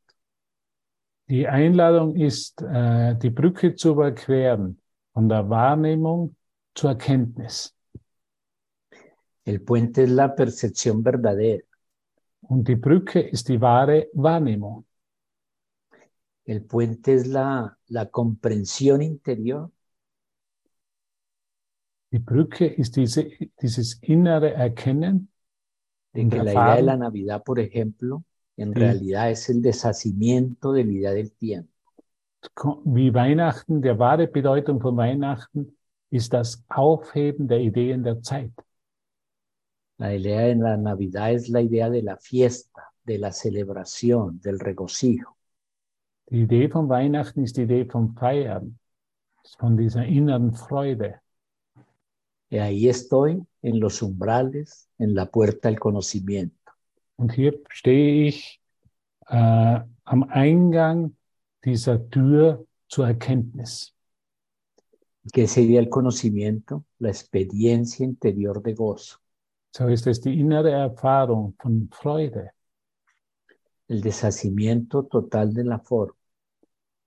[1.29, 4.81] Die Einladung ist, äh, die Brücke zu überqueren
[5.13, 6.37] von der Wahrnehmung
[6.75, 7.76] zur Erkenntnis.
[9.47, 11.63] El puente es la percepción verdadera.
[12.43, 14.85] Und die Brücke ist die wahre Wahrnehmung.
[16.45, 19.71] El puente es la, la comprensión interior
[22.13, 23.29] Die Brücke ist diese,
[23.61, 25.29] dieses innere Erkennen
[26.13, 28.23] de que la idea de la Navidad, por ejemplo,
[28.57, 28.75] en Sí.
[28.81, 31.71] realidad es el deshacimiento de la idea del tiempo.
[32.85, 35.77] wie Weihnachten, der wahre Bedeutung von Weihnachten
[36.11, 38.53] ist das Aufheben der Ideen der Zeit.
[39.99, 44.59] La idea de la Navidad es la idea de la fiesta, de la celebración, del
[44.59, 45.37] regocijo.
[46.29, 48.79] Die Idee von Weihnachten ist die Idee vom Feiern,
[49.59, 51.21] von dieser inneren Freude.
[52.51, 56.73] Y ahí estoy en los umbrales, en la puerta del conocimiento.
[57.17, 58.61] Und hier stehe ich
[59.29, 61.17] äh, am Eingang
[61.65, 63.95] dieser Tür zur Erkenntnis.
[65.33, 66.85] ¿Qué sería el conocimiento?
[66.99, 69.19] La experiencia interior de gozo,
[69.77, 72.53] So ist es die innere Erfahrung von Freude,
[73.89, 76.15] el deshacimiento total de la forma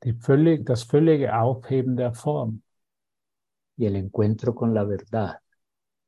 [0.03, 2.61] die völlig, das völlige Aufheben der Form
[3.75, 5.39] y el encuentro con la verdad.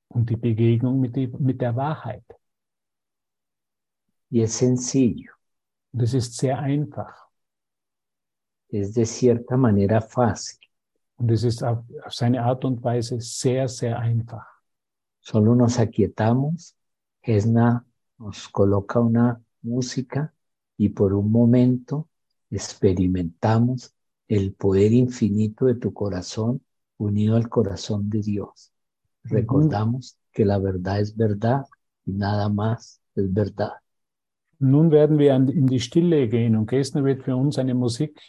[0.10, 2.26] und die Begegnung mit, die, mit der Wahrheit.
[4.30, 5.34] Y es sencillo,
[5.94, 7.28] Und es ist sehr einfach.
[8.70, 10.60] es de cierta manera fácil.
[11.18, 14.51] Und es ist auf, auf seine Art und Weise sehr, sehr einfach.
[15.22, 16.76] Solo nos aquietamos,
[17.22, 17.86] Esna
[18.18, 20.34] nos coloca una música
[20.78, 22.10] y por un momento
[22.50, 23.94] experimentamos
[24.28, 26.62] el poder infinito de tu corazón
[26.98, 28.72] unido al corazón de Dios.
[29.24, 31.66] Recordamos que la verdad es verdad
[32.06, 33.74] y nada más es verdad.
[34.60, 38.20] Nun werden wir in die Stille gehen und Gessner wird für uns eine Musik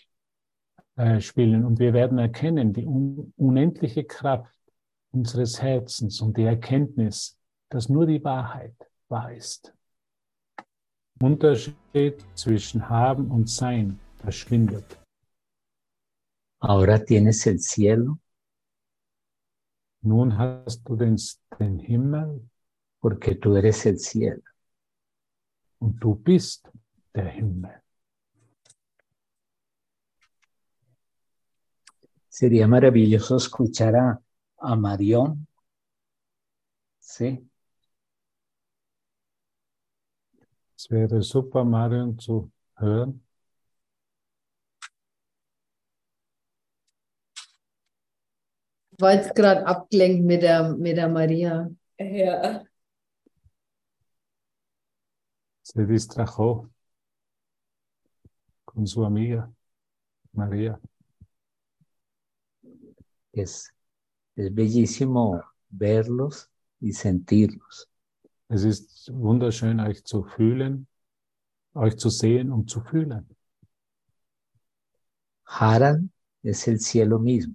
[0.97, 4.55] äh, spielen und wir werden erkennen die un unendliche Kraft
[5.13, 7.39] unseres Herzens und die Erkenntnis,
[7.69, 8.75] dass nur die Wahrheit
[9.09, 9.73] wahr ist.
[11.21, 14.99] Unterschied zwischen Haben und Sein verschwindet.
[16.61, 18.19] Ahora tienes el cielo
[20.05, 21.17] Nun hast du den,
[21.59, 22.49] den Himmel
[23.01, 24.43] porque tú eres el cielo.
[25.83, 26.71] und du bist
[27.15, 27.83] der Himmel.
[32.29, 34.23] Sería maravilloso escuchar a,
[34.63, 35.47] a Marión.
[37.01, 37.51] Sí,
[40.83, 43.25] Es wäre super, Marion zu hören.
[48.91, 51.71] Ich war jetzt gerade abgelenkt mit der, mit der Maria.
[52.01, 52.65] Ja.
[55.63, 56.69] Se distrajo
[58.65, 59.53] con su amiga
[60.33, 60.81] María.
[63.33, 63.73] es,
[64.37, 67.89] es bellísimo verlos y sentirlos.
[68.49, 70.87] Es ist wunderschön, euch zu fühlen,
[71.75, 73.29] euch zu sehen und zu fühlen.
[75.47, 76.11] Haran
[76.43, 77.55] es el cielo mismo.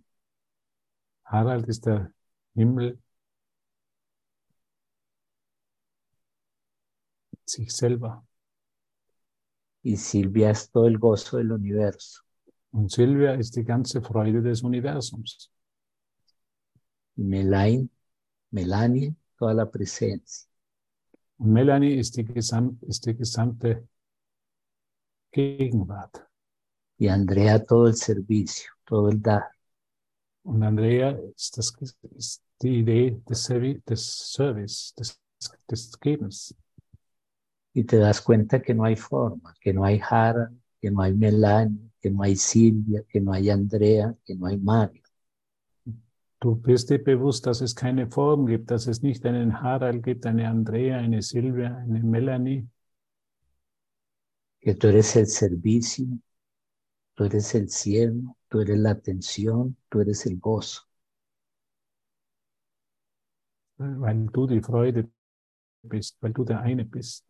[1.26, 2.12] Harald ist der
[2.56, 3.00] Himmel
[7.46, 8.28] sich selber.
[9.88, 12.22] y Silvia es todo el gozo del universo.
[12.72, 15.50] Und Silvia ist die ganze Freude des Universums.
[17.18, 17.90] Melain,
[18.52, 20.48] Melanie, toda la presencia.
[21.40, 23.88] Melanie ist die, Gesamt, ist die gesamte
[25.32, 26.26] Gegenwart.
[26.98, 29.52] Y Andrea todo el servicio, todo el dar.
[30.44, 31.76] Und Andrea ist, das,
[32.16, 35.20] ist die Idee des, Servi des Service, des,
[35.68, 36.56] des Gebens.
[37.74, 41.14] Y te das cuenta que no hay forma, que no hay Haran, que no hay
[41.14, 45.04] Melanie, que no hay Silvia, que no hay Andrea, que no hay Mario.
[46.40, 50.26] Du bist dir bewusst, dass es keine Form gibt, dass es nicht einen Harald gibt,
[50.26, 52.68] eine Andrea, eine Silvia, eine Melanie,
[54.62, 56.06] Que tú eres el servicio,
[57.16, 60.84] tú eres el cielo, tú eres la atención, tú eres el gozo.
[63.78, 65.10] weil du die Freude
[65.84, 67.26] bist, weil du der eine bist.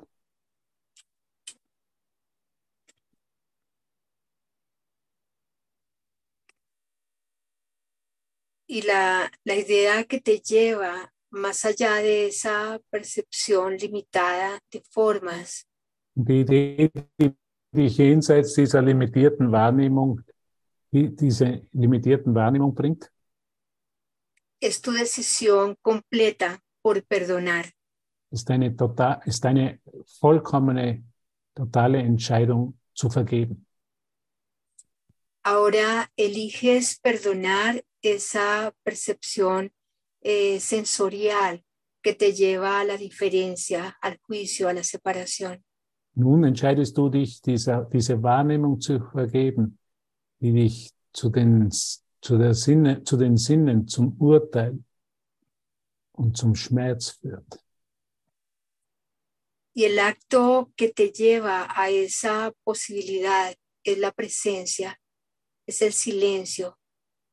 [8.68, 15.66] Y la, la idea que te lleva más allá de esa percepción limitada de formas
[16.14, 17.36] Die Idee, die
[17.72, 20.22] dich jenseits dieser limitierten Wahrnehmung,
[20.92, 23.12] die diese limitierten Wahrnehmung bringt,
[24.60, 27.66] es tu decisión completa por perdonar.
[28.32, 29.80] ist eine, total, ist eine
[30.20, 31.04] vollkommene,
[31.54, 33.66] totale Entscheidung zu vergeben.
[35.44, 39.72] Ahora eliges perdonar esa percepción
[40.22, 41.64] eh, sensorial
[42.02, 45.64] que te lleva a la diferencia, al juicio, a la separación.
[46.14, 49.78] Nun entscheidest du dich, diese, diese Wahrnehmung zu vergeben,
[50.40, 54.80] die dich zu den, zu, der Sinne, zu den Sinnen, zum Urteil
[56.14, 57.60] und zum Schmerz führt.
[59.76, 65.00] Y el acto que te lleva a esa posibilidad es la presencia,
[65.68, 66.80] es el silencio,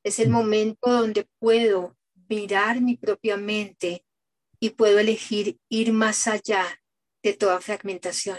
[0.04, 1.96] es el momento donde puedo
[2.28, 4.04] mirar mi propia mente
[4.60, 6.64] y puedo elegir ir más allá
[7.22, 8.38] de toda fragmentación.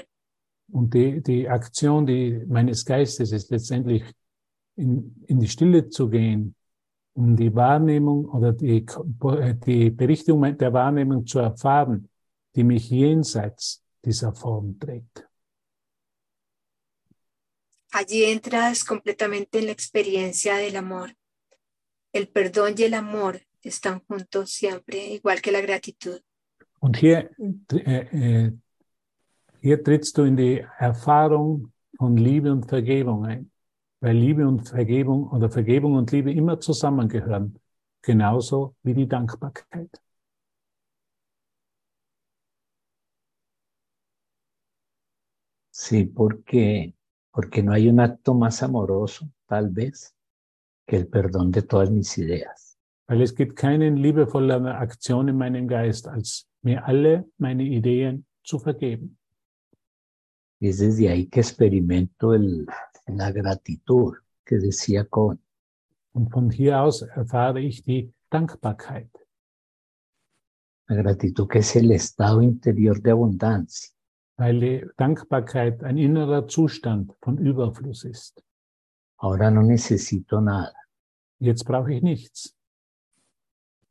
[0.71, 4.03] Und die, die Aktion die, meines Geistes ist letztendlich
[4.75, 6.55] in, in die Stille zu gehen,
[7.13, 8.85] um die Wahrnehmung oder die,
[9.65, 12.09] die Berichtigung der Wahrnehmung zu erfahren,
[12.55, 15.27] die mich jenseits dieser Form trägt.
[17.91, 21.15] Allí entras completamente en la experiencia del amor.
[22.15, 26.21] El perdón y el amor están juntos siempre, igual que la gratitud.
[26.79, 27.29] Und hier,
[27.73, 28.51] äh, äh,
[29.59, 33.51] hier trittst du in die Erfahrung von Liebe und Vergebung ein,
[33.99, 37.59] weil Liebe und Vergebung oder Vergebung und Liebe immer zusammengehören,
[38.01, 39.89] genauso wie die Dankbarkeit.
[45.69, 46.93] Sí, porque,
[47.33, 50.14] porque no hay un acto más amoroso, tal vez,
[50.85, 52.77] que el perdón de todas mis ideas.
[53.07, 58.59] Weil es gibt keine liebevollere Aktion in meinem Geist, als mir alle meine Ideen zu
[58.59, 59.17] vergeben.
[60.59, 62.65] Y es desde ahí que experimento el,
[63.07, 65.39] la gratitud que decía Cohen.
[66.13, 69.09] Und von hier aus erfahre ich die Dankbarkeit.
[70.87, 73.95] La gratitud que es el estado interior de abundancia.
[74.37, 78.43] weil die Dankbarkeit ein innerer Zustand von Überfluss ist.
[79.17, 80.73] Ahora no necesito nada.
[81.39, 82.55] Jetzt brauche ich nichts.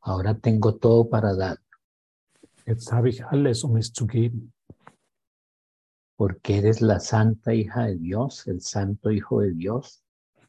[0.01, 1.57] Ahora tengo todo para dar,
[2.67, 4.51] Jetzt habe ich alles, um es zu geben,
[6.17, 10.05] porque eres la santa hija de Dios, el santo hijo de Dios.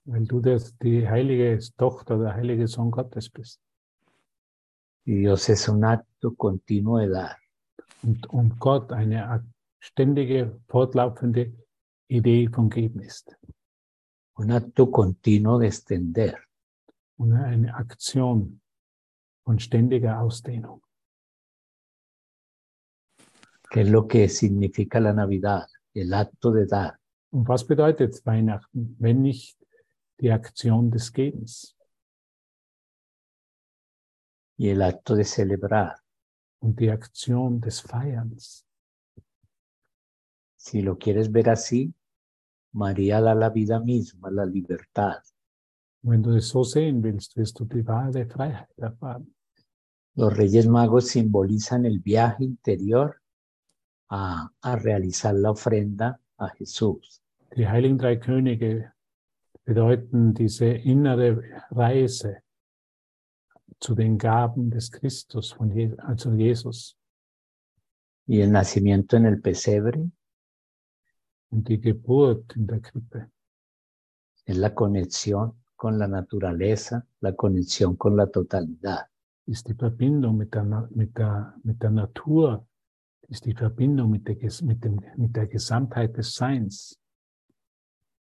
[0.07, 3.61] weil du das, die heilige Tochter, der heilige Sohn Gottes bist.
[5.05, 7.37] Y Dios es un acto continuo de dar.
[8.03, 9.45] Und, und Gott eine
[9.81, 11.53] ständige, fortlaufende
[12.09, 13.37] Idee von Geben ist.
[14.37, 16.39] Un acto continuo de extender.
[17.19, 18.61] Und eine Aktion
[19.45, 20.83] von ständiger Ausdehnung.
[23.71, 25.67] ¿Qué es lo que significa la Navidad?
[25.95, 26.99] El acto de dar.
[27.31, 29.59] Und was bedeutet Weihnachten, wenn nicht
[30.21, 31.77] die Aktion des Gebens
[34.59, 36.03] y el acto de celebrar.
[36.61, 38.67] und die Aktion des Feierns?
[40.57, 41.95] Si lo quieres ver así,
[42.73, 45.23] María da la vida misma, la libertad.
[46.03, 49.35] Wenn du es so sehen willst, wirst du die wahre Freiheit erfahren.
[50.15, 53.21] Los Reyes Magos simbolizan el viaje interior
[54.09, 57.23] a, a realizar la ofrenda a Jesús.
[57.57, 58.93] Die heiligen drei Könige
[59.65, 62.39] bedeuten diese innere Reise
[63.81, 66.97] zu den Gaben des Christus, von Je also Jesus.
[68.27, 70.11] Y el nacimiento en el pesebre
[71.51, 73.31] Und die Geburt in der Krippe
[74.45, 79.09] es la conexión con la naturaleza, la conexión con la totalidad.
[79.47, 82.67] ist die Verbindung mit der, mit der, mit der Natur,
[83.29, 86.99] ist die Verbindung mit der, mit, dem, mit der Gesamtheit des Seins.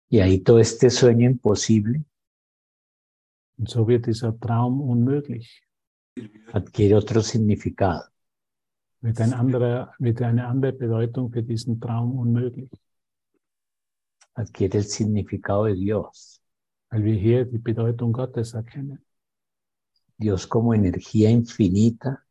[0.08, 2.04] Y ahí todo este sueño imposible
[3.58, 5.62] Und so wird dieser Traum unmöglich.
[6.52, 8.04] adquiere otro significado.
[9.00, 12.70] Wird, ein anderer, wird eine andere Bedeutung für diesen Traum unmöglich.
[14.34, 16.40] Adquiere el significado de Dios.
[20.16, 22.26] Dios como energía infinita,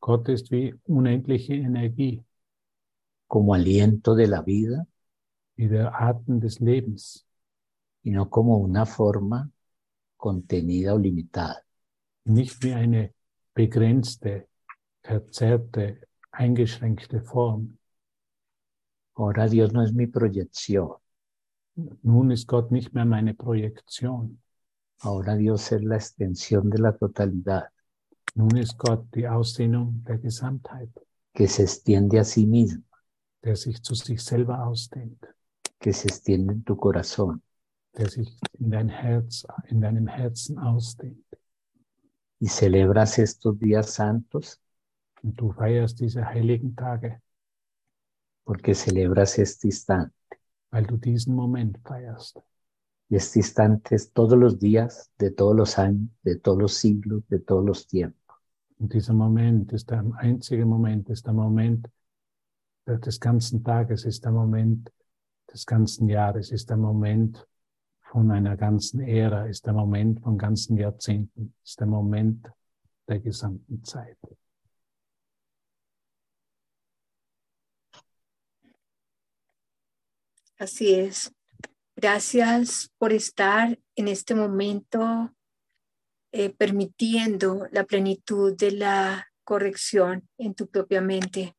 [0.00, 2.24] Gott ist wie unendliche Energie,
[3.26, 4.86] como aliento de la vida
[5.56, 7.26] wie der Atem des Lebens,
[8.02, 9.50] y no como una forma
[10.16, 11.62] contenida o limitada.
[12.24, 13.14] nicht wie eine
[13.54, 14.48] begrenzte,
[15.02, 17.78] verzerrte, eingeschränkte Form.
[19.14, 20.96] Ahora Dios no es mi proyección,
[22.02, 24.40] Nun ist Gott nicht mehr meine Projektion.
[25.02, 27.70] ahora Dios es la extensión de la totalidad
[28.34, 30.90] Nun ist Gott die Ausdehnung der Gesamtheit,
[31.34, 32.84] que se extiende a sí misma,
[33.42, 35.26] der sich zu sich selber ausdehnt,
[35.80, 37.42] que se extiende en tu corazón
[37.96, 41.24] der sich in dein Herz, in deinem Herzen ausdehnt.
[42.38, 44.60] y celebras estos días santos
[45.22, 47.20] Und du feierst diese heiligen Tage,
[48.44, 50.14] porque celebras este instante.
[50.70, 52.38] Weil du diesen Moment feierst.
[53.08, 57.26] Y este instante es todos los días, de todos los años, de todos los siglos,
[57.28, 58.20] de todos los tiempos.
[58.78, 61.88] Und dieser Moment ist der einzige Moment, ist der Moment
[62.86, 64.90] des ganzen Tages, ist der Moment
[65.52, 67.46] des ganzen Jahres, ist der Moment
[68.00, 72.48] von einer ganzen Ära, ist der Moment von ganzen Jahrzehnten, ist der Moment
[73.08, 74.16] der gesamten Zeit.
[80.60, 81.32] Así es.
[81.96, 85.32] Gracias por estar en este momento
[86.32, 91.54] eh, permitiendo la plenitud de la corrección en tu propia mente.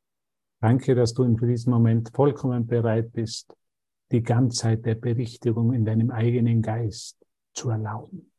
[0.62, 3.52] Danke, dass du in diesem Moment vollkommen bereit bist,
[4.12, 7.18] die Ganzheit der Berichtigung in deinem eigenen Geist
[7.54, 8.32] zu erlauben.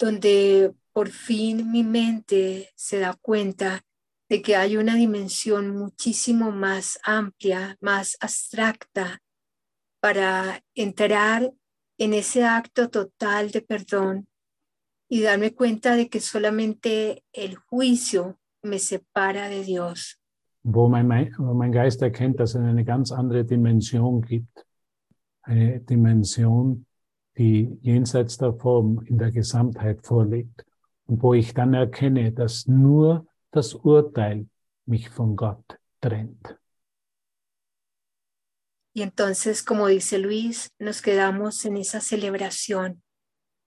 [0.00, 3.82] donde por fin mi mente se da cuenta
[4.28, 9.20] de que hay una dimensión muchísimo más amplia, más abstracta,
[10.00, 11.52] para entrar
[11.98, 14.26] en ese acto total de perdón
[15.08, 20.18] y darme cuenta de que solamente el juicio me separa de Dios.
[20.62, 24.64] Wo mein, wo mein Geist erkennt, dass es eine ganz andere Dimension gibt.
[25.42, 26.86] Eine Dimension,
[27.36, 30.64] die jenseits der Form in der Gesamtheit vorliegt.
[31.06, 34.46] Und wo ich dann erkenne, dass nur das Urteil
[34.86, 36.59] mich von Gott trennt.
[38.92, 43.02] Y entonces, como dice Luis, nos quedamos en esa celebración,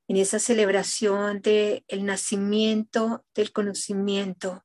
[0.07, 4.63] en esa celebración del el nacimiento del conocimiento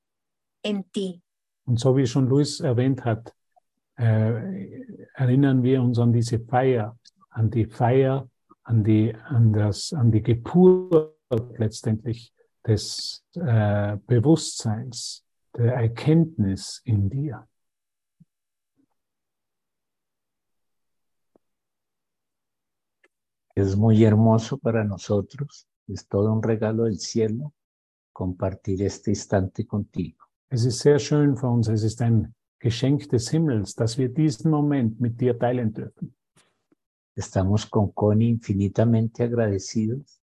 [0.63, 1.23] en ti.
[1.65, 3.35] Und so wie schon Luis erwähnt hat,
[3.99, 4.81] äh,
[5.15, 6.97] erinnern wir uns an diese Feier,
[7.31, 8.27] an die Feier,
[8.63, 11.15] an die, an das, an die Geburt
[11.59, 12.33] letztendlich
[12.67, 15.25] des äh, Bewusstseins,
[15.57, 17.47] der Erkenntnis in dir.
[23.59, 27.55] Es muy hermoso para nosotros, es todo un regalo del cielo
[28.13, 30.27] compartir este instante contigo.
[30.49, 34.53] Es ist sehr schön für uns, es ist ein Geschenk des Himmels, dass wir diesen
[34.53, 36.15] Moment mit dir teilen dürfen.
[37.17, 40.21] Estamos con Connie infinitamente agradecidos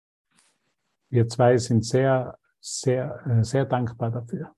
[1.11, 4.55] Wir zwei sind sehr, sehr, äh, sehr dankbar dafür,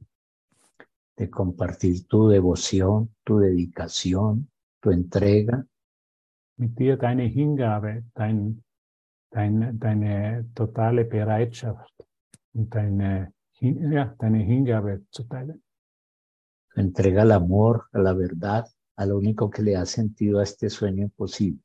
[1.16, 4.50] de compartir tu devoción, tu dedicación,
[4.82, 5.66] tu entrega
[6.56, 8.62] mit dir deine Hingabe, dein,
[9.30, 11.94] dein, deine totale Bereitschaft
[12.52, 15.62] und deine, ja, deine Hingabe zu teilen.
[16.74, 18.66] tu entrega al amor, a la verdad,
[18.96, 21.62] a lo único que le da sentido a este sueño posible.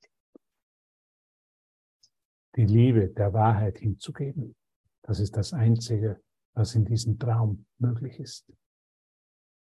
[2.55, 4.55] die Liebe der Wahrheit hinzugeben.
[5.03, 6.21] Das ist das Einzige,
[6.53, 8.45] was in diesem Traum möglich ist.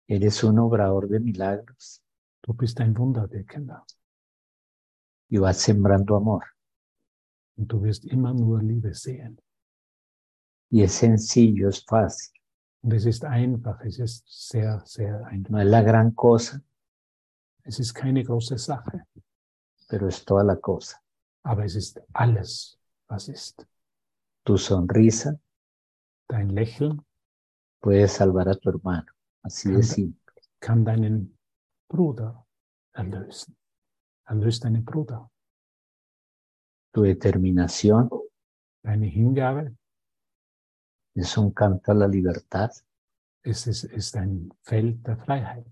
[0.08, 2.02] Eres un obrador de milagros
[2.42, 3.84] Du bist ein Wunderwirkender
[5.30, 6.44] y vas sembrando amor.
[7.60, 9.38] Und du wirst immer nur Liebe sehen.
[10.72, 12.32] Y es sencillo, es fácil,
[12.82, 15.52] Und es ist einfach, es ist sehr, sehr einfach.
[15.52, 16.62] no es la gran cosa,
[17.64, 19.04] Es ist keine große Sache,
[19.90, 20.98] pero es toda la cosa.
[21.44, 23.66] aber es ist alles, was ist.
[24.46, 25.38] Tu sonrisa
[26.30, 27.02] Dein Lächeln
[27.82, 29.12] puede salvar a tu hermano,
[29.44, 30.34] así de simple.
[30.60, 31.38] kann deinen
[31.90, 32.46] Bruder
[32.94, 33.56] erlösen.
[34.26, 35.30] Erlöst deinen Bruder.
[36.92, 38.10] Tu determinación
[38.84, 39.76] Deine Hingabe
[41.16, 42.72] es un canto a la libertad
[43.44, 45.66] es, ist, ist ein Feld der Freiheit.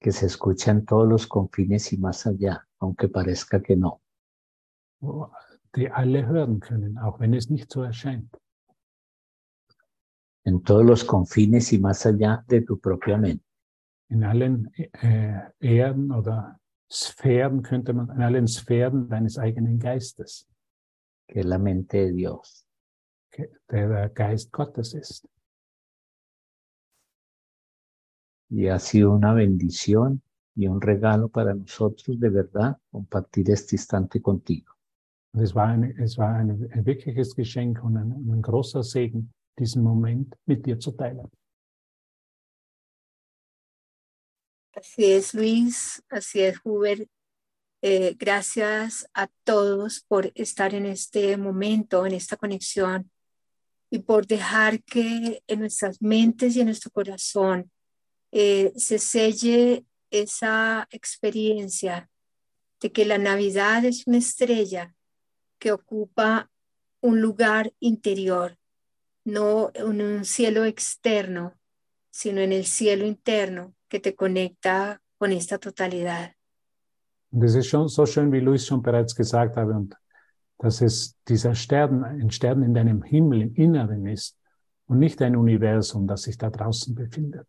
[0.00, 4.00] que se escucha en todos los confines y más allá, aunque parezca que no.
[5.00, 5.30] wo
[5.74, 8.30] die alle hören können, auch wenn es nicht so erscheint.
[10.44, 13.44] En todos los confines y más allá de tu propia mente.
[14.08, 16.57] In allen äh, Erden oder
[16.90, 20.48] Sphären könnte man, in allen Sphären deines eigenen Geistes,
[21.26, 22.64] que la mente de Dios.
[23.70, 25.28] der der Geist Gottes ist.
[28.50, 30.22] Y ha sido una bendición
[30.54, 34.74] y un regalo para nosotros de verdad compartir este instante contigo.
[35.34, 39.32] Und es war, eine, es war ein, ein wirkliches Geschenk und ein, ein großer Segen,
[39.58, 41.28] diesen Moment mit dir zu teilen.
[44.78, 47.10] Así es, Luis, así es, Hubert.
[47.82, 53.10] Eh, gracias a todos por estar en este momento, en esta conexión
[53.90, 57.72] y por dejar que en nuestras mentes y en nuestro corazón
[58.30, 62.08] eh, se selle esa experiencia
[62.80, 64.94] de que la Navidad es una estrella
[65.58, 66.52] que ocupa
[67.00, 68.56] un lugar interior,
[69.24, 71.57] no en un cielo externo,
[72.18, 76.32] sino en el cielo interno que te conecta con esta totalidad.
[77.30, 79.94] Und es ist schon so schön, wie Luis schon bereits gesagt habe, und
[80.58, 84.36] dass es dieser Stern, ein Stern in deinem Himmel, im Inneren ist
[84.86, 87.46] und nicht ein Universum, das sich da draußen befindet,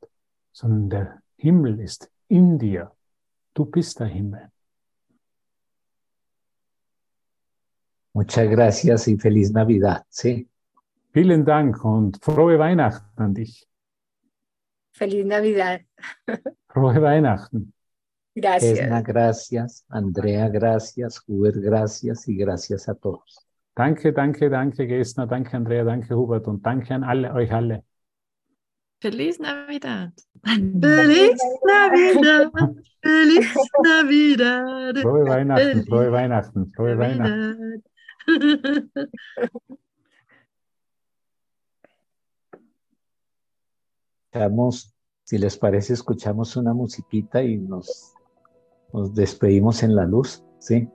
[0.51, 2.91] sondern der Himmel ist in dir.
[3.55, 4.51] Du bist der Himmel.
[8.13, 10.03] Muchas gracias y feliz Navidad.
[10.09, 10.47] Sí.
[11.11, 13.68] Vielen Dank und frohe Weihnachten an dich.
[15.00, 15.82] Feliz Navidad.
[16.68, 17.74] Frohe Weihnachten.
[18.36, 18.80] Gracias.
[18.80, 19.86] Esna, gracias.
[19.88, 21.24] Andrea, gracias.
[21.26, 22.28] Hubert, gracias.
[22.28, 23.47] Y gracias a todos.
[23.78, 27.86] Danke, danke, danke, Gestner, danke, Andrea, danke, Hubert und danke an alle, euch alle.
[29.02, 30.12] Feliz Navidad.
[30.43, 32.52] Feliz Navidad.
[33.02, 34.97] Feliz Navidad.
[34.97, 37.84] Frohe Weihnachten, frohe Weihnachten, frohe Weihnachten.
[44.39, 48.13] Escuchamos, si les parece, escuchamos una musiquita y nos,
[48.93, 50.45] nos despedimos en la luz.
[50.59, 50.87] Sí.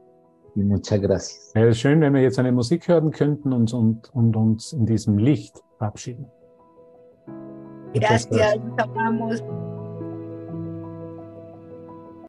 [0.56, 1.52] Y muchas gracias.
[1.54, 5.18] Wäre schön, wenn wir jetzt eine Musik hören könnten und, und, und uns in diesem
[5.18, 6.26] Licht verabschieden.
[7.92, 8.56] Muchas Gracias.
[8.56, 9.44] Los amamos.